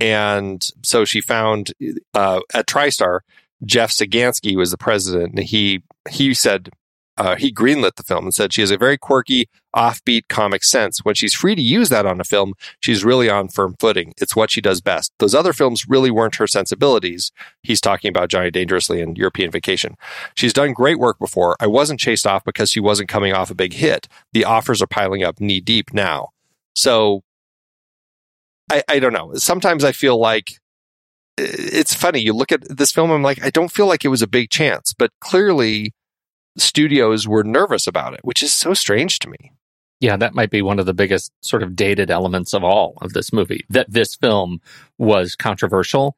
[0.00, 1.72] And so she found
[2.14, 3.20] uh, at TriStar,
[3.64, 6.70] Jeff Sagansky was the president, and he he said
[7.18, 11.04] uh, he greenlit the film and said she has a very quirky, offbeat comic sense.
[11.04, 14.14] When she's free to use that on a film, she's really on firm footing.
[14.18, 15.12] It's what she does best.
[15.18, 17.32] Those other films really weren't her sensibilities.
[17.64, 19.96] He's talking about Johnny Dangerously and European Vacation.
[20.36, 21.56] She's done great work before.
[21.58, 24.06] I wasn't chased off because she wasn't coming off a big hit.
[24.32, 26.28] The offers are piling up knee deep now.
[26.76, 27.24] So
[28.70, 29.34] I, I don't know.
[29.34, 30.52] Sometimes I feel like
[31.36, 32.20] it's funny.
[32.20, 34.50] You look at this film, I'm like, I don't feel like it was a big
[34.50, 35.94] chance, but clearly
[36.56, 39.52] studios were nervous about it, which is so strange to me.
[40.00, 43.12] Yeah, that might be one of the biggest sort of dated elements of all of
[43.12, 43.64] this movie.
[43.68, 44.60] That this film
[44.96, 46.16] was controversial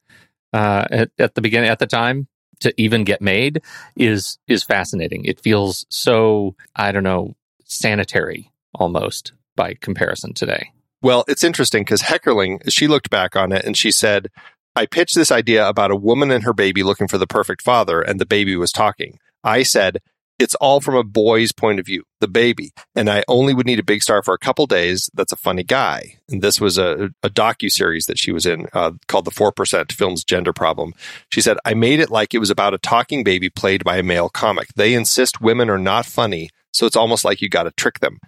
[0.52, 2.28] uh, at, at the beginning, at the time,
[2.60, 3.62] to even get made
[3.96, 5.24] is is fascinating.
[5.24, 10.72] It feels so I don't know sanitary almost by comparison today.
[11.02, 14.28] Well, it's interesting because Heckerling she looked back on it and she said,
[14.76, 18.00] "I pitched this idea about a woman and her baby looking for the perfect father,
[18.00, 19.18] and the baby was talking.
[19.42, 20.00] I said."
[20.40, 22.72] it's all from a boy's point of view, the baby.
[22.96, 25.10] And I only would need a big star for a couple days.
[25.12, 26.16] That's a funny guy.
[26.30, 29.52] And this was a, a docu series that she was in uh, called "The Four
[29.52, 30.94] Percent Film's Gender Problem."
[31.28, 34.02] She said, "I made it like it was about a talking baby played by a
[34.02, 34.68] male comic.
[34.74, 38.18] They insist women are not funny, so it's almost like you got to trick them."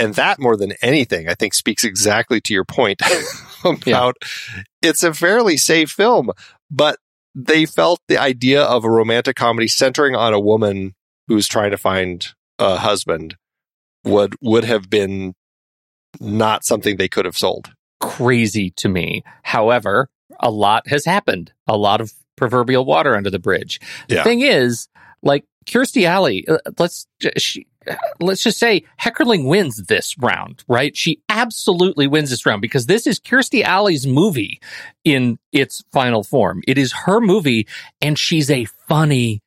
[0.00, 3.02] And that, more than anything, I think speaks exactly to your point
[3.64, 4.62] about yeah.
[4.82, 6.30] it's a fairly safe film,
[6.70, 6.98] but
[7.34, 10.94] they felt the idea of a romantic comedy centering on a woman
[11.28, 13.36] who's trying to find a husband
[14.04, 15.34] would would have been
[16.18, 17.70] not something they could have sold.
[18.00, 19.22] Crazy to me.
[19.42, 20.08] However,
[20.40, 21.52] a lot has happened.
[21.68, 23.80] A lot of proverbial water under the bridge.
[24.08, 24.24] The yeah.
[24.24, 24.88] thing is,
[25.22, 27.66] like Kirstie Alley, uh, let's she,
[28.20, 30.96] let's just say Heckerling wins this round, right?
[30.96, 34.60] She absolutely wins this round because this is Kirstie Alley's movie
[35.04, 36.62] in its final form.
[36.66, 37.66] It is her movie,
[38.00, 39.42] and she's a funny,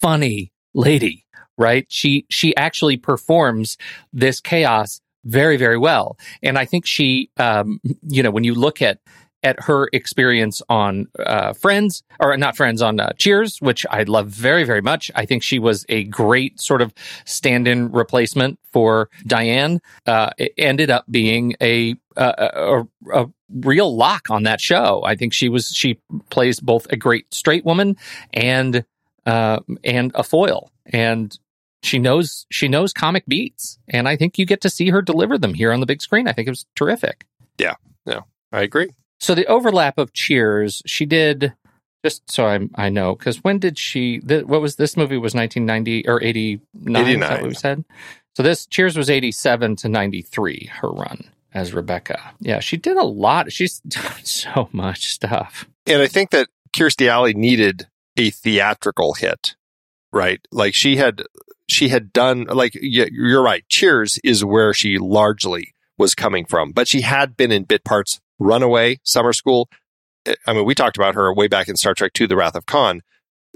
[0.00, 1.24] funny lady
[1.58, 1.86] right?
[1.88, 3.76] She she actually performs
[4.12, 8.80] this chaos very very well, and I think she, um, you know, when you look
[8.80, 9.00] at
[9.42, 14.28] at her experience on uh, Friends, or not Friends, on uh, Cheers, which I love
[14.28, 15.10] very, very much.
[15.14, 16.92] I think she was a great sort of
[17.24, 19.80] stand in replacement for Diane.
[20.06, 25.02] Uh, it ended up being a, a, a, a real lock on that show.
[25.04, 27.96] I think she was, she plays both a great straight woman
[28.32, 28.84] and,
[29.26, 30.70] uh, and a foil.
[30.86, 31.36] And
[31.82, 35.38] she knows she knows comic beats and i think you get to see her deliver
[35.38, 37.24] them here on the big screen i think it was terrific
[37.56, 37.74] yeah
[38.04, 38.20] yeah
[38.52, 41.52] i agree so the overlap of cheers she did
[42.04, 45.34] just so i i know because when did she th- what was this movie was
[45.34, 47.84] 1990 or 89 89 that we said
[48.36, 53.04] so this cheers was 87 to 93 her run as rebecca yeah she did a
[53.04, 59.14] lot she's done so much stuff and i think that kirstie alley needed a theatrical
[59.14, 59.56] hit
[60.12, 61.22] right like she had
[61.68, 63.62] she had done like you're right.
[63.68, 68.20] Cheers is where she largely was coming from, but she had been in bit parts.
[68.38, 69.68] Runaway, Summer School.
[70.26, 72.54] Eh, I mean, we talked about her way back in Star Trek II: The Wrath
[72.54, 73.02] of Khan.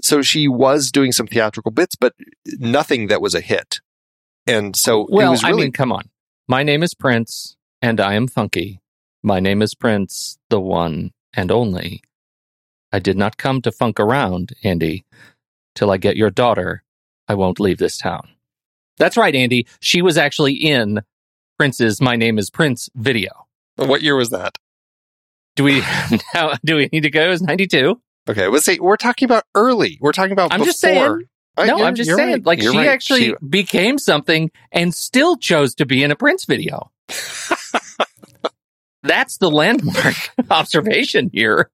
[0.01, 2.13] So she was doing some theatrical bits, but
[2.45, 3.79] nothing that was a hit.
[4.45, 5.63] And so well, it was really.
[5.63, 6.09] I mean, come on.
[6.47, 8.81] My name is Prince, and I am funky.
[9.21, 12.01] My name is Prince, the one and only.
[12.91, 15.05] I did not come to funk around, Andy,
[15.73, 16.83] till I get your daughter
[17.27, 18.29] I won't leave this town.
[18.97, 19.67] That's right, Andy.
[19.79, 21.01] She was actually in
[21.57, 23.47] Prince's My Name is Prince video.
[23.75, 24.57] What year was that?
[25.55, 25.81] Do we
[26.33, 27.29] now do we need to go?
[27.31, 27.99] Is 92.
[28.29, 29.97] Okay, let's say we're talking about early.
[30.01, 30.65] We're talking about I'm before.
[30.67, 31.23] just saying.
[31.55, 32.29] Uh, no, I'm just saying.
[32.31, 32.45] right.
[32.45, 32.87] Like You're she right.
[32.87, 36.89] actually She- became something and still chose to be in a Prince video.
[39.03, 40.15] That's the landmark
[40.49, 41.69] observation here.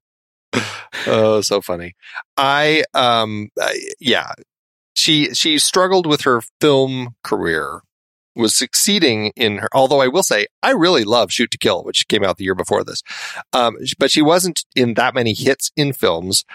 [1.05, 1.95] oh, so funny.
[2.35, 4.33] I um I, yeah.
[4.95, 7.81] She she struggled with her film career.
[8.39, 12.07] Was succeeding in her, although I will say I really love Shoot to Kill, which
[12.07, 13.03] came out the year before this.
[13.53, 16.45] Um, but she wasn't in that many hits in films.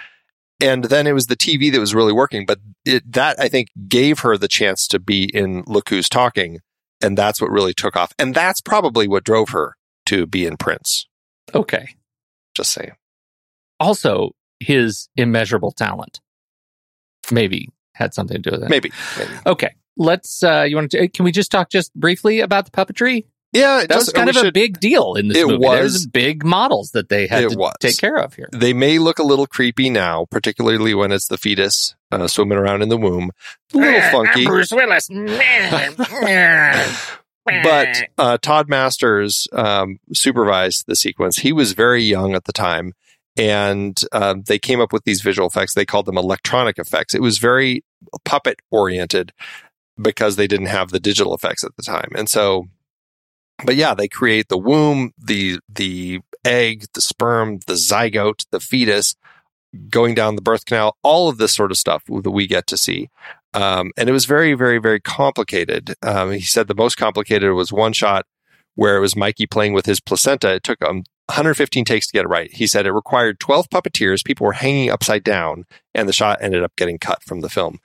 [0.60, 2.46] And then it was the TV that was really working.
[2.46, 6.60] But it, that I think gave her the chance to be in Look Who's Talking.
[7.02, 8.12] And that's what really took off.
[8.18, 9.76] And that's probably what drove her
[10.06, 11.06] to be in Prince.
[11.54, 11.96] Okay.
[12.54, 12.92] Just saying.
[13.78, 16.20] Also, his immeasurable talent
[17.30, 18.70] maybe had something to do with it.
[18.70, 18.92] Maybe.
[19.18, 19.32] maybe.
[19.46, 19.74] Okay.
[19.96, 23.26] Let's uh you want to can we just talk just briefly about the puppetry?
[23.52, 25.58] Yeah, That was kind we of a big deal in this It movie.
[25.58, 25.78] was.
[25.78, 27.74] There's big models that they had to was.
[27.78, 28.48] take care of here.
[28.50, 32.82] They may look a little creepy now, particularly when it's the fetus uh, swimming around
[32.82, 33.30] in the womb.
[33.72, 34.44] A little funky.
[34.44, 35.08] Bruce Willis.
[37.46, 41.36] But uh, Todd Masters um, supervised the sequence.
[41.36, 42.94] He was very young at the time,
[43.36, 45.74] and uh, they came up with these visual effects.
[45.74, 47.14] They called them electronic effects.
[47.14, 47.84] It was very
[48.24, 49.34] puppet oriented
[50.00, 52.66] because they didn't have the digital effects at the time, and so.
[53.64, 59.14] But yeah, they create the womb, the the egg, the sperm, the zygote, the fetus,
[59.88, 62.76] going down the birth canal, all of this sort of stuff that we get to
[62.76, 63.08] see.
[63.54, 65.94] Um, and it was very, very, very complicated.
[66.02, 68.26] Um, he said the most complicated was one shot
[68.74, 70.54] where it was Mikey playing with his placenta.
[70.54, 72.52] It took him 115 takes to get it right.
[72.52, 74.24] He said it required 12 puppeteers.
[74.24, 75.64] People were hanging upside down,
[75.94, 77.78] and the shot ended up getting cut from the film.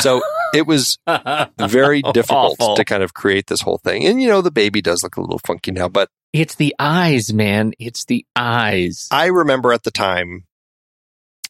[0.00, 0.22] So
[0.54, 0.98] it was
[1.58, 2.76] very difficult Awful.
[2.76, 4.06] to kind of create this whole thing.
[4.06, 7.32] And, you know, the baby does look a little funky now, but It's the eyes,
[7.32, 7.72] man.
[7.78, 9.08] It's the eyes.
[9.10, 10.44] I remember at the time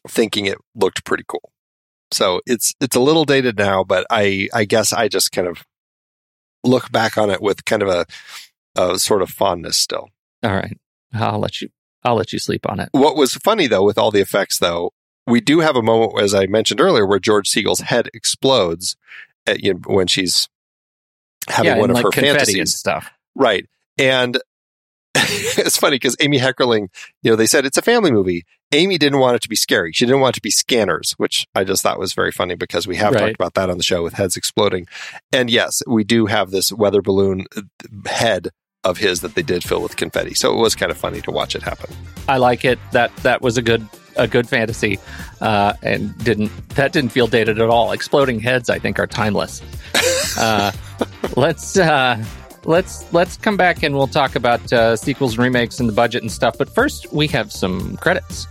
[0.07, 1.51] thinking it looked pretty cool.
[2.11, 5.65] So it's it's a little dated now, but I I guess I just kind of
[6.63, 8.05] look back on it with kind of a,
[8.81, 10.09] a sort of fondness still.
[10.43, 10.77] All right.
[11.13, 11.69] I'll let you
[12.03, 12.89] I'll let you sleep on it.
[12.91, 14.91] What was funny though with all the effects though,
[15.25, 18.95] we do have a moment as I mentioned earlier where George Segal's head explodes
[19.45, 20.47] at, you know, when she's
[21.49, 22.55] having yeah, one of like her fantasies.
[22.57, 23.09] and stuff.
[23.35, 23.65] Right.
[23.97, 24.37] And
[25.15, 26.87] it's funny because Amy Heckerling,
[27.23, 28.43] you know, they said it's a family movie.
[28.71, 29.91] Amy didn't want it to be scary.
[29.93, 32.85] She didn't want it to be scanners, which I just thought was very funny because
[32.85, 33.21] we have Right.
[33.21, 34.87] talked about that on the show with heads exploding.
[35.31, 37.61] And yes, we do have this weather balloon uh,
[38.09, 38.49] head
[38.87, 40.33] of his that they did fill with confetti.
[40.33, 41.93] So it was kind of funny to watch it happen.
[42.27, 42.79] I like it.
[42.91, 44.99] That that was a good a good fantasy,
[45.41, 47.91] uh, and didn't that didn't feel dated at all.
[47.91, 49.61] Exploding heads, I think, are timeless.
[50.39, 50.71] Uh,
[51.35, 52.23] let's uh,
[52.65, 56.21] let's let's come back and we'll talk about uh, sequels and remakes and the budget
[56.21, 56.55] and stuff.
[56.59, 58.45] But first, we have some credits.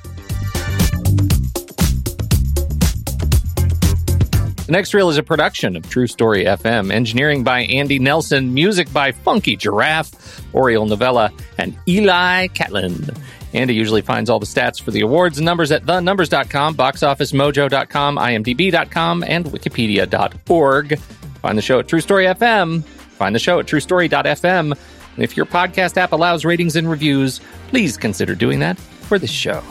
[4.66, 8.92] The next reel is a production of True Story FM, engineering by Andy Nelson, music
[8.92, 13.10] by Funky Giraffe, Oriole Novella, and Eli Catlin.
[13.54, 19.22] Andy usually finds all the stats for the awards and numbers at thenumbers.com, boxofficemojo.com, imdb.com,
[19.22, 20.98] and wikipedia.org.
[20.98, 22.82] Find the show at True Story FM.
[22.84, 24.72] Find the show at truestory.fm.
[24.72, 28.76] And if your podcast app allows ratings and reviews, please consider doing that.
[28.78, 29.62] for the show.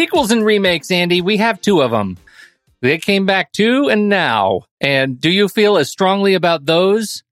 [0.00, 2.16] Sequels and remakes, Andy, we have two of them.
[2.80, 4.62] They came back too and now.
[4.80, 7.22] And do you feel as strongly about those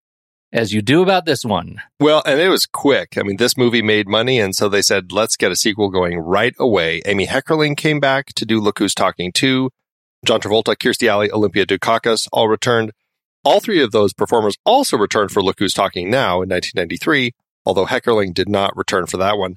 [0.53, 1.81] as you do about this one?
[1.99, 3.17] Well, and it was quick.
[3.17, 6.19] I mean, this movie made money, and so they said, let's get a sequel going
[6.19, 7.01] right away.
[7.07, 9.71] Amy Heckerling came back to do Look Who's Talking 2.
[10.27, 12.93] John Travolta, Kirstie Alley, Olympia Dukakis all returned.
[13.45, 17.33] All three of those performers also returned for Look Who's Talking Now in 1993,
[17.65, 19.57] although Heckerling did not return for that one.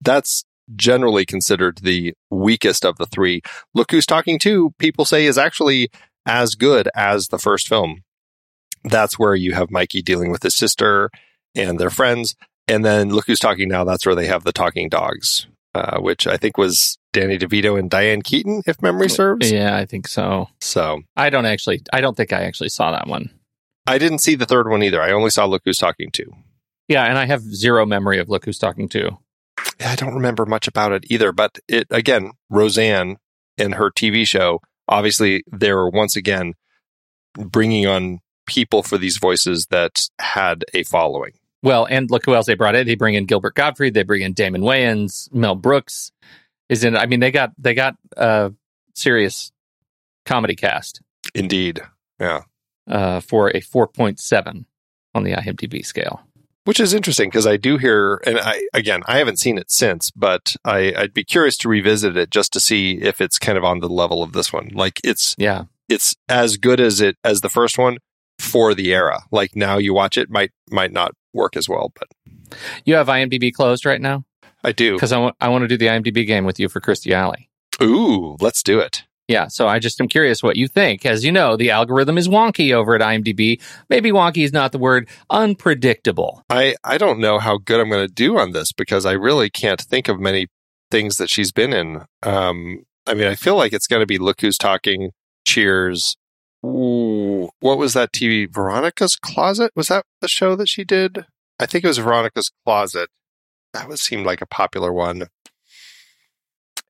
[0.00, 0.44] That's
[0.76, 3.42] generally considered the weakest of the three.
[3.74, 5.90] Look Who's Talking 2, people say, is actually
[6.26, 8.02] as good as the first film.
[8.82, 11.10] That's where you have Mikey dealing with his sister
[11.54, 12.34] and their friends.
[12.66, 16.26] And then Look Who's Talking Now, that's where they have the talking dogs, uh, which
[16.26, 19.50] I think was Danny DeVito and Diane Keaton, if memory serves.
[19.50, 20.48] Yeah, I think so.
[20.60, 23.30] So I don't actually, I don't think I actually saw that one.
[23.86, 25.02] I didn't see the third one either.
[25.02, 26.24] I only saw Look Who's Talking 2.
[26.88, 29.10] Yeah, and I have zero memory of Look Who's Talking 2.
[29.84, 33.16] I don't remember much about it either, but it again, Roseanne
[33.58, 36.54] and her TV show, obviously they were once again
[37.34, 41.32] bringing on people for these voices that had a following.
[41.62, 42.86] Well, and look who else they brought in.
[42.86, 43.94] They bring in Gilbert Gottfried.
[43.94, 45.32] They bring in Damon Wayans.
[45.32, 46.12] Mel Brooks
[46.68, 46.96] is in.
[46.96, 48.52] I mean, they got they got a
[48.94, 49.50] serious
[50.26, 51.00] comedy cast.
[51.34, 51.80] Indeed,
[52.20, 52.42] yeah.
[52.86, 54.66] Uh, for a four point seven
[55.14, 56.22] on the IMDb scale
[56.64, 60.10] which is interesting because I do hear, and I again I haven't seen it since,
[60.10, 63.64] but I, I'd be curious to revisit it just to see if it's kind of
[63.64, 64.70] on the level of this one.
[64.72, 67.98] Like it's yeah, it's as good as it as the first one
[68.38, 69.22] for the era.
[69.30, 72.08] Like now you watch it might might not work as well, but
[72.84, 74.24] you have IMDb closed right now.
[74.62, 76.80] I do because I want I want to do the IMDb game with you for
[76.80, 77.50] Kirstie Alley.
[77.82, 79.04] Ooh, let's do it.
[79.26, 81.06] Yeah, so I just am curious what you think.
[81.06, 83.60] As you know, the algorithm is wonky over at IMDb.
[83.88, 86.42] Maybe wonky is not the word, unpredictable.
[86.50, 89.48] I, I don't know how good I'm going to do on this because I really
[89.48, 90.48] can't think of many
[90.90, 92.04] things that she's been in.
[92.22, 95.12] Um, I mean, I feel like it's going to be Look Who's Talking,
[95.46, 96.16] Cheers.
[96.64, 98.46] Ooh, what was that TV?
[98.50, 99.72] Veronica's Closet?
[99.74, 101.24] Was that the show that she did?
[101.58, 103.08] I think it was Veronica's Closet.
[103.72, 105.28] That would seem like a popular one.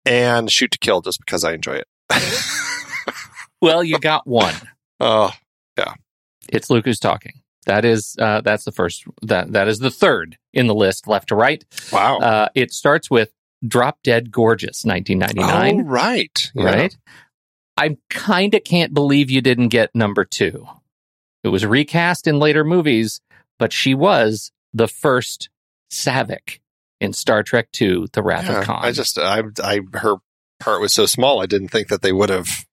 [0.04, 1.86] And Shoot to Kill just because I enjoy it
[3.60, 4.54] well, you got one.
[5.00, 5.32] Oh,
[5.78, 5.94] yeah.
[6.48, 7.32] It's Luke who's talking.
[7.66, 11.28] That is uh, that's the first that that is the third in the list, left
[11.28, 11.64] to right.
[11.92, 12.18] Wow.
[12.18, 13.32] Uh, it starts with
[13.66, 15.80] Drop Dead Gorgeous, 1999.
[15.80, 16.52] Oh, right.
[16.54, 16.64] Yeah.
[16.64, 16.96] Right.
[17.76, 20.66] I kind of can't believe you didn't get number two.
[21.42, 23.20] It was recast in later movies,
[23.58, 25.48] but she was the first
[25.90, 26.60] Saavik
[27.00, 28.80] in Star Trek II: The Wrath yeah, of Khan.
[28.82, 30.16] I just I I her
[30.64, 32.66] part was so small, I didn't think that they would have.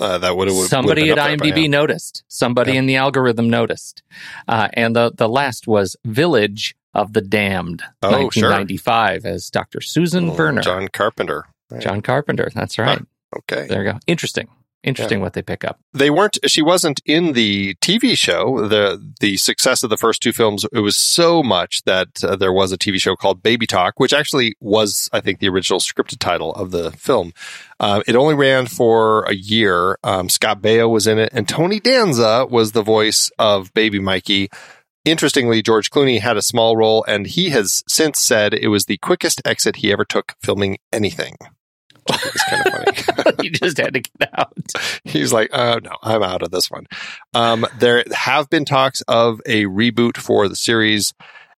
[0.00, 2.22] Uh, that would have somebody at IMDb noticed.
[2.28, 2.78] Somebody yeah.
[2.78, 4.04] in the algorithm noticed,
[4.46, 9.30] uh, and the the last was Village of the Damned, oh, 1995, sure.
[9.30, 9.80] as Dr.
[9.80, 11.82] Susan oh, Verner, John Carpenter, right.
[11.82, 12.48] John Carpenter.
[12.54, 12.98] That's right.
[12.98, 13.38] Huh.
[13.38, 13.98] Okay, there you go.
[14.06, 14.48] Interesting.
[14.84, 15.24] Interesting yeah.
[15.24, 15.80] what they pick up.
[15.92, 16.38] They weren't.
[16.46, 18.68] She wasn't in the TV show.
[18.68, 22.52] the The success of the first two films it was so much that uh, there
[22.52, 26.20] was a TV show called Baby Talk, which actually was, I think, the original scripted
[26.20, 27.32] title of the film.
[27.80, 29.98] Uh, it only ran for a year.
[30.04, 34.48] Um, Scott Baio was in it, and Tony Danza was the voice of Baby Mikey.
[35.04, 38.98] Interestingly, George Clooney had a small role, and he has since said it was the
[38.98, 41.36] quickest exit he ever took filming anything.
[42.08, 43.34] It's kind of funny.
[43.42, 44.56] you just had to get out.
[45.04, 46.86] He's like, oh no, I'm out of this one.
[47.34, 51.14] Um, there have been talks of a reboot for the series.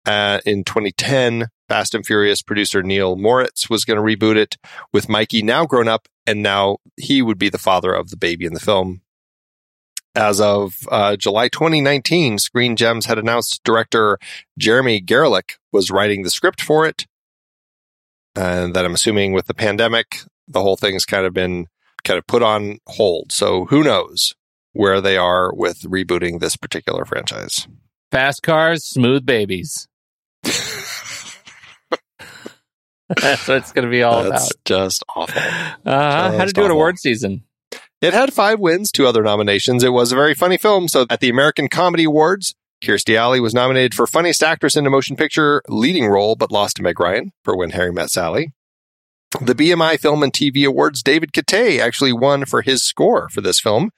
[0.06, 4.58] Uh, in 2010, Fast and Furious producer Neal Moritz was going to reboot it
[4.92, 8.46] with Mikey now grown up, and now he would be the father of the baby
[8.46, 9.02] in the film.
[10.16, 14.18] As of uh, July 2019, Screen Gems had announced director
[14.58, 17.06] Jeremy Garelick was writing the script for it.
[18.36, 21.68] And that I'm assuming with the pandemic, the whole thing's kind of been
[22.04, 23.32] kind of put on hold.
[23.32, 24.34] So who knows
[24.74, 27.68] where they are with rebooting this particular franchise?
[28.12, 29.88] Fast cars, smooth babies.
[30.44, 31.36] That's
[33.48, 34.66] what it's going to be all That's about.
[34.66, 35.42] Just awful.
[35.86, 37.44] Uh, how to do an award season?
[38.02, 39.84] It had five wins, two other nominations.
[39.84, 40.88] It was a very funny film.
[40.88, 44.90] So at the American Comedy Awards, Kirstie Alley was nominated for Funniest Actress in a
[44.90, 48.54] Motion Picture Leading Role, but lost to Meg Ryan for When Harry Met Sally.
[49.32, 53.60] The BMI Film and TV Awards, David Kitay actually won for his score for this
[53.60, 53.92] film.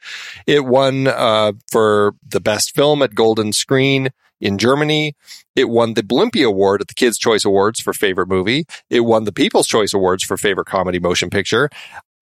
[0.46, 4.10] It won uh, for the best film at Golden Screen
[4.42, 5.16] in Germany.
[5.56, 8.66] It won the Blimpie Award at the Kids' Choice Awards for favorite movie.
[8.90, 11.70] It won the People's Choice Awards for favorite comedy motion picture.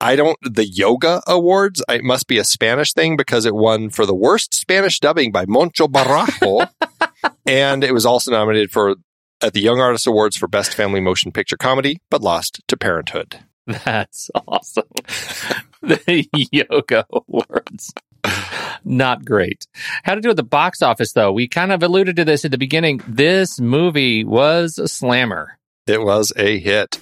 [0.00, 4.06] I don't, the Yoga Awards, it must be a Spanish thing because it won for
[4.06, 6.70] the worst Spanish dubbing by Moncho Barajo.
[7.46, 8.94] and it was also nominated for
[9.42, 13.40] at the Young Artist Awards for Best Family Motion Picture Comedy, but lost to Parenthood.
[13.66, 14.88] That's awesome.
[15.82, 17.92] the Yoga Awards.
[18.84, 19.66] Not great.
[20.02, 21.32] How to do at the box office, though?
[21.32, 23.00] We kind of alluded to this at the beginning.
[23.06, 25.58] This movie was a slammer.
[25.86, 27.00] It was a hit.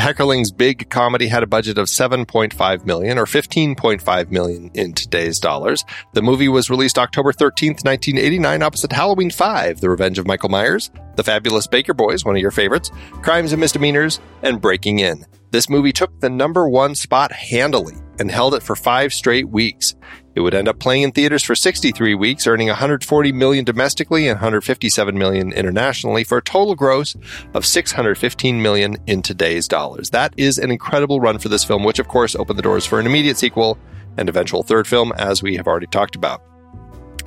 [0.00, 5.84] Heckerling's big comedy had a budget of 7.5 million or 15.5 million in today's dollars.
[6.14, 10.90] The movie was released October 13th, 1989 opposite Halloween 5, The Revenge of Michael Myers,
[11.16, 12.90] The Fabulous Baker Boys, one of your favorites,
[13.22, 15.26] Crimes and Misdemeanors, and Breaking In.
[15.50, 19.94] This movie took the number one spot handily and held it for five straight weeks.
[20.34, 24.36] It would end up playing in theaters for 63 weeks, earning 140 million domestically and
[24.36, 27.16] 157 million internationally for a total gross
[27.52, 30.10] of 615 million in today's dollars.
[30.10, 33.00] That is an incredible run for this film, which of course opened the doors for
[33.00, 33.78] an immediate sequel
[34.16, 36.42] and eventual third film, as we have already talked about.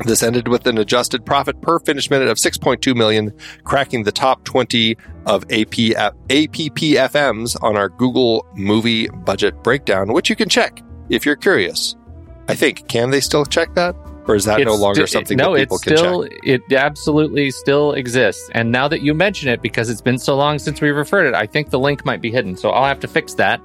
[0.06, 3.32] This ended with an adjusted profit per finished minute of 6.2 million,
[3.64, 5.94] cracking the top 20 of AP,
[6.30, 11.96] APPFMs on our Google movie budget breakdown, which you can check if you're curious.
[12.48, 12.88] I think.
[12.88, 13.96] Can they still check that?
[14.28, 16.40] Or is that It's no longer sti- something no, that people can still, check?
[16.44, 18.50] It absolutely still exists.
[18.54, 21.34] And now that you mention it, because it's been so long since we referred it,
[21.34, 22.56] I think the link might be hidden.
[22.56, 23.60] So I'll have to fix that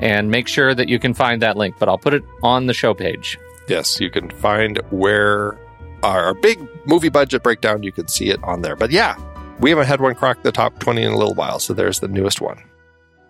[0.00, 1.76] and make sure that you can find that link.
[1.78, 3.38] But I'll put it on the show page.
[3.68, 5.58] Yes, you can find where
[6.02, 8.76] our big movie budget breakdown, you can see it on there.
[8.76, 9.16] But yeah,
[9.60, 11.60] we haven't had one crack the top 20 in a little while.
[11.60, 12.62] So there's the newest one.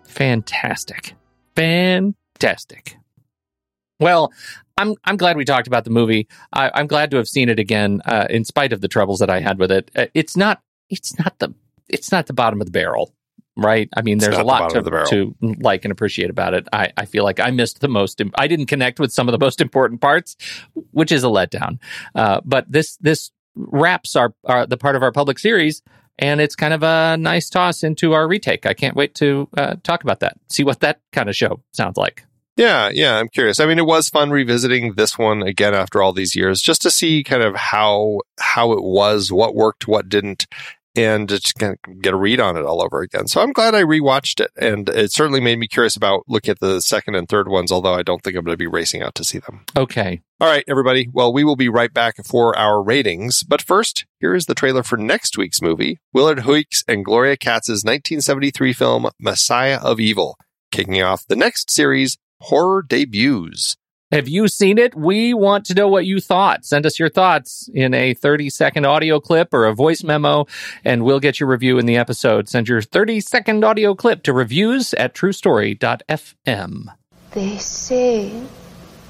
[0.03, 1.13] Fantastic.
[1.55, 2.97] Fantastic.
[3.99, 4.33] Well,
[4.77, 6.27] I'm I'm glad we talked about the movie.
[6.51, 9.29] I, I'm glad to have seen it again, uh, in spite of the troubles that
[9.29, 9.91] I had with it.
[9.95, 11.53] Uh, It's not it's not the
[11.87, 13.13] it's not the bottom of the barrel,
[13.55, 13.89] right?
[13.95, 16.67] I mean, there's a lot bottom to, the to like and appreciate about it.
[16.73, 18.21] I, I feel like I missed the most.
[18.35, 20.35] I didn't connect with some of the most important parts,
[20.91, 21.79] which is a letdown.
[22.13, 25.81] Uh, but this this wraps our, our the part of our public series.
[26.17, 28.65] And it's kind of a nice toss into our retake.
[28.65, 30.37] I can't wait to uh, talk about that.
[30.49, 32.25] See what that kind of show sounds like.
[32.57, 33.59] Yeah, yeah, I'm curious.
[33.59, 36.91] I mean, it was fun revisiting this one again after all these years, just to
[36.91, 40.47] see kind of how how it was, what worked, what didn't,
[40.95, 43.27] and just kind of get a read on it all over again.
[43.27, 46.59] So I'm glad I rewatched it, and it certainly made me curious about looking at
[46.61, 47.71] the second and third ones.
[47.71, 49.65] Although I don't think I'm going to be racing out to see them.
[49.75, 50.21] Okay.
[50.39, 51.09] All right, everybody.
[51.11, 53.43] Well, we will be right back for our ratings.
[53.43, 57.83] But first, here is the trailer for next week's movie Willard Huyck's and Gloria Katz's
[57.83, 60.37] 1973 film Messiah of Evil,
[60.71, 63.75] kicking off the next series, Horror Debuts.
[64.11, 64.95] Have you seen it?
[64.95, 66.63] We want to know what you thought.
[66.63, 70.45] Send us your thoughts in a 30 second audio clip or a voice memo,
[70.83, 72.47] and we'll get your review in the episode.
[72.47, 76.85] Send your 30 second audio clip to reviews at truestory.fm.
[77.31, 78.43] They say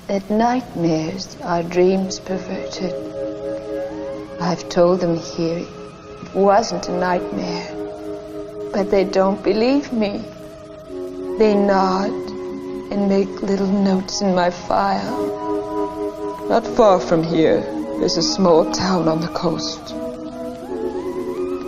[0.08, 2.94] that nightmares are dreams perverted.
[4.42, 10.24] I've told them here it wasn't a nightmare, but they don't believe me.
[11.38, 12.35] They nod
[12.92, 16.48] and make little notes in my file.
[16.50, 17.62] Not far from here,
[18.00, 19.94] there's a small town on the coast.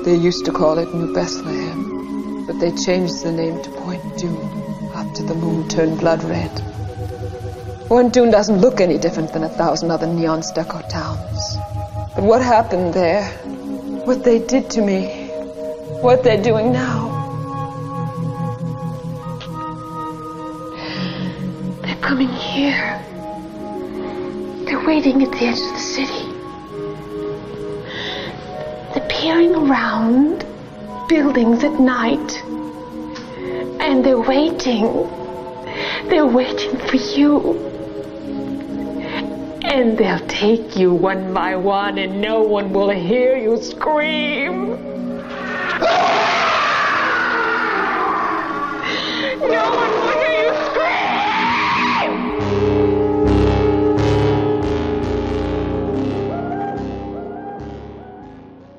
[0.06, 4.92] They used to call it New Bethlehem, but they changed the name to Point Dune
[4.96, 6.52] after the moon turned blood red.
[7.88, 11.58] Point Dune doesn't look any different than a thousand other neon stucco towns.
[12.16, 13.26] But what happened there,
[14.06, 15.28] what they did to me,
[16.02, 17.27] what they're doing now,
[21.98, 23.04] they're coming here.
[24.66, 26.28] They're waiting at the edge of the city.
[28.94, 30.46] They're peering around
[31.08, 32.44] buildings at night.
[33.82, 34.84] And they're waiting.
[36.10, 37.64] They're waiting for you.
[39.64, 44.78] And they'll take you one by one, and no one will hear you scream.
[49.40, 50.17] No one will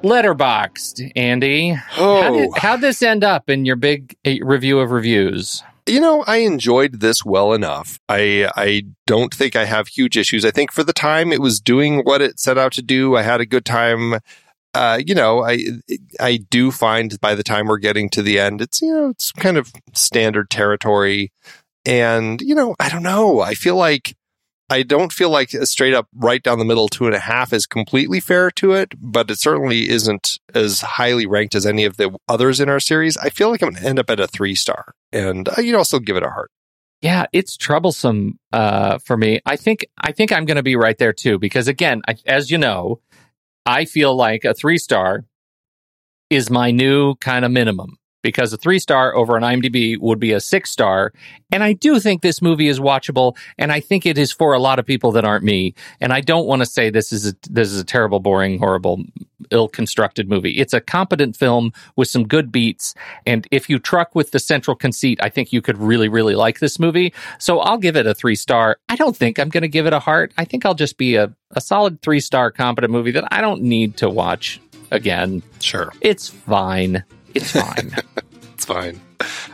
[0.08, 1.76] Letterboxd, Andy.
[1.96, 2.22] Oh.
[2.22, 5.62] How did, how'd this end up in your big uh, review of reviews?
[5.88, 7.98] you know, I enjoyed this well enough.
[8.08, 10.44] I I don't think I have huge issues.
[10.44, 13.16] I think for the time it was doing what it set out to do.
[13.16, 14.20] I had a good time.
[14.74, 15.64] Uh, you know, I
[16.20, 19.32] I do find by the time we're getting to the end, it's you know, it's
[19.32, 21.32] kind of standard territory.
[21.86, 23.40] And, you know, I don't know.
[23.40, 24.14] I feel like
[24.70, 27.52] I don't feel like a straight up right down the middle two and a half
[27.52, 31.96] is completely fair to it, but it certainly isn't as highly ranked as any of
[31.96, 33.16] the others in our series.
[33.16, 35.72] I feel like I'm going to end up at a three star, and uh, you
[35.72, 36.50] know, I'll still give it a heart.
[37.00, 39.40] Yeah, it's troublesome uh, for me.
[39.46, 42.50] I think I think I'm going to be right there too because again, I, as
[42.50, 43.00] you know,
[43.64, 45.24] I feel like a three star
[46.30, 50.32] is my new kind of minimum because a three star over an IMDb would be
[50.32, 51.12] a six star.
[51.50, 54.58] And I do think this movie is watchable, and I think it is for a
[54.58, 55.74] lot of people that aren't me.
[56.00, 59.02] And I don't want to say this is a, this is a terrible, boring, horrible,
[59.50, 60.50] ill constructed movie.
[60.52, 64.76] It's a competent film with some good beats, and if you truck with the central
[64.76, 67.14] conceit, I think you could really, really like this movie.
[67.38, 68.78] So I'll give it a three star.
[68.88, 70.32] I don't think I'm going to give it a heart.
[70.36, 73.62] I think I'll just be a, a solid three star competent movie that I don't
[73.62, 75.42] need to watch again.
[75.60, 77.04] Sure, it's fine.
[77.38, 77.94] It's fine.
[78.54, 79.00] it's fine.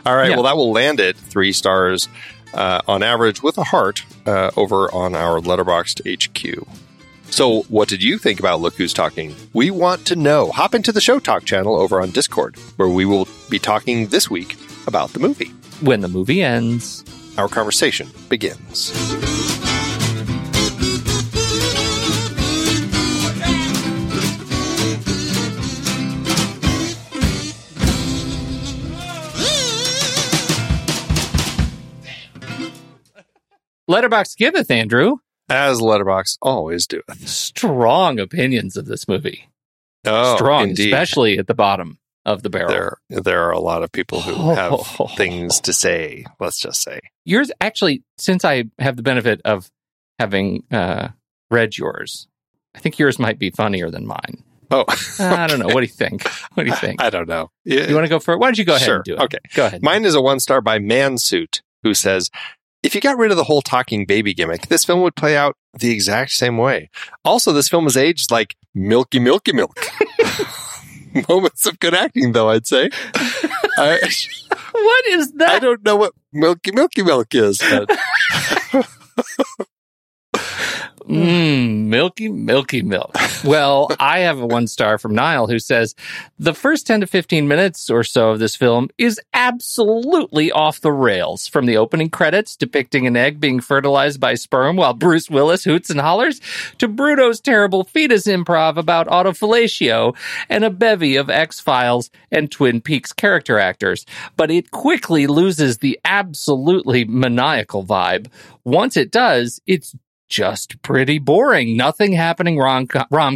[0.05, 0.29] All right.
[0.29, 0.35] Yeah.
[0.35, 2.07] Well, that will land it three stars
[2.53, 6.67] uh, on average with a heart uh, over on our letterboxd HQ.
[7.31, 9.35] So, what did you think about Look Who's Talking?
[9.53, 10.51] We want to know.
[10.51, 14.29] Hop into the Show Talk channel over on Discord, where we will be talking this
[14.29, 14.55] week
[14.87, 15.51] about the movie.
[15.81, 17.03] When the movie ends,
[17.37, 19.44] our conversation begins.
[33.89, 35.17] Letterboxd giveth, Andrew.
[35.49, 37.27] As Letterboxd always doeth.
[37.27, 39.47] Strong opinions of this movie.
[40.05, 40.91] Oh, Strong, indeed.
[40.93, 42.69] especially at the bottom of the barrel.
[42.69, 44.55] There, there are a lot of people who Oh.
[44.83, 46.25] have things to say.
[46.39, 46.99] Let's just say.
[47.25, 49.69] Yours, actually, since I have the benefit of
[50.19, 51.09] having uh,
[51.51, 52.27] read yours,
[52.75, 54.43] I think yours might be funnier than mine.
[54.71, 54.85] Oh,
[55.19, 55.67] I don't know.
[55.67, 56.27] What do you think?
[56.55, 56.99] What do you think?
[57.01, 57.51] I don't know.
[57.65, 58.39] You want to go for it?
[58.39, 58.95] Why don't you go ahead Sure.
[58.95, 59.19] and do it?
[59.21, 59.37] Okay.
[59.53, 59.83] Go ahead.
[59.83, 62.31] Mine is a one star by Mansuit, who says,
[62.85, 65.57] if you got rid of the whole talking baby gimmick, this film would play out
[65.73, 66.89] the exact same way.
[67.23, 69.79] Also, this film is aged like milky, milky milk.
[71.29, 72.89] Moments of good acting, though, I'd say.
[73.77, 73.99] I,
[74.71, 75.49] what is that?
[75.49, 77.59] I don't know what milky, milky milk is.
[77.59, 77.89] But
[81.07, 83.15] Mmm, milky, milky milk.
[83.43, 85.93] Well, I have a one star from Niall who says
[86.39, 90.91] the first 10 to 15 minutes or so of this film is absolutely off the
[90.91, 91.47] rails.
[91.47, 95.91] From the opening credits depicting an egg being fertilized by sperm while Bruce Willis hoots
[95.91, 96.41] and hollers
[96.79, 100.15] to Bruto's terrible fetus improv about autofellatio
[100.49, 104.07] and a bevy of X Files and Twin Peaks character actors.
[104.37, 108.27] But it quickly loses the absolutely maniacal vibe.
[108.63, 109.93] Once it does, it's
[110.29, 111.77] just pretty boring.
[111.77, 112.87] Nothing happening rom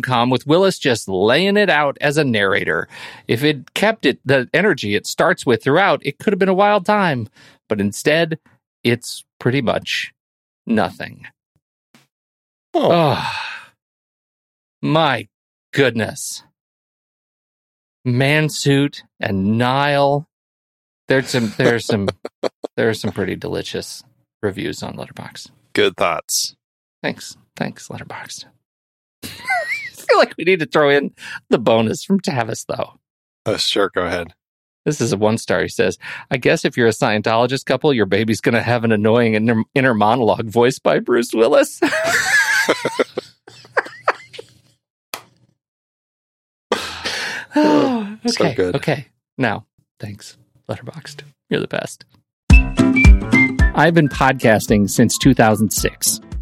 [0.01, 2.87] com with Willis just laying it out as a narrator.
[3.27, 6.53] If it kept it the energy it starts with throughout, it could have been a
[6.53, 7.27] wild time.
[7.67, 8.39] But instead,
[8.83, 10.13] it's pretty much
[10.65, 11.27] nothing.
[12.73, 13.29] Oh,
[14.81, 15.27] my
[15.73, 16.43] goodness.
[18.07, 20.27] Mansuit and Nile.
[21.07, 22.07] There's some there's some
[22.77, 24.03] there's some pretty delicious
[24.41, 25.51] reviews on Letterboxd.
[25.73, 26.55] good thoughts.
[27.01, 27.37] Thanks.
[27.55, 28.45] Thanks, Letterboxd.
[29.23, 29.27] I
[29.91, 31.13] feel like we need to throw in
[31.49, 32.99] the bonus from Tavis, though.
[33.45, 34.33] Uh, sure, go ahead.
[34.85, 35.61] This is a one star.
[35.61, 35.97] He says,
[36.31, 39.63] I guess if you're a Scientologist couple, your baby's going to have an annoying inner,
[39.75, 41.79] inner monologue voiced by Bruce Willis.
[47.55, 48.55] oh, So okay.
[48.55, 48.75] good.
[48.75, 49.07] Okay.
[49.37, 49.65] Now,
[49.99, 51.21] thanks, Letterboxd.
[51.49, 52.05] You're the best.
[53.75, 56.19] I've been podcasting since 2006.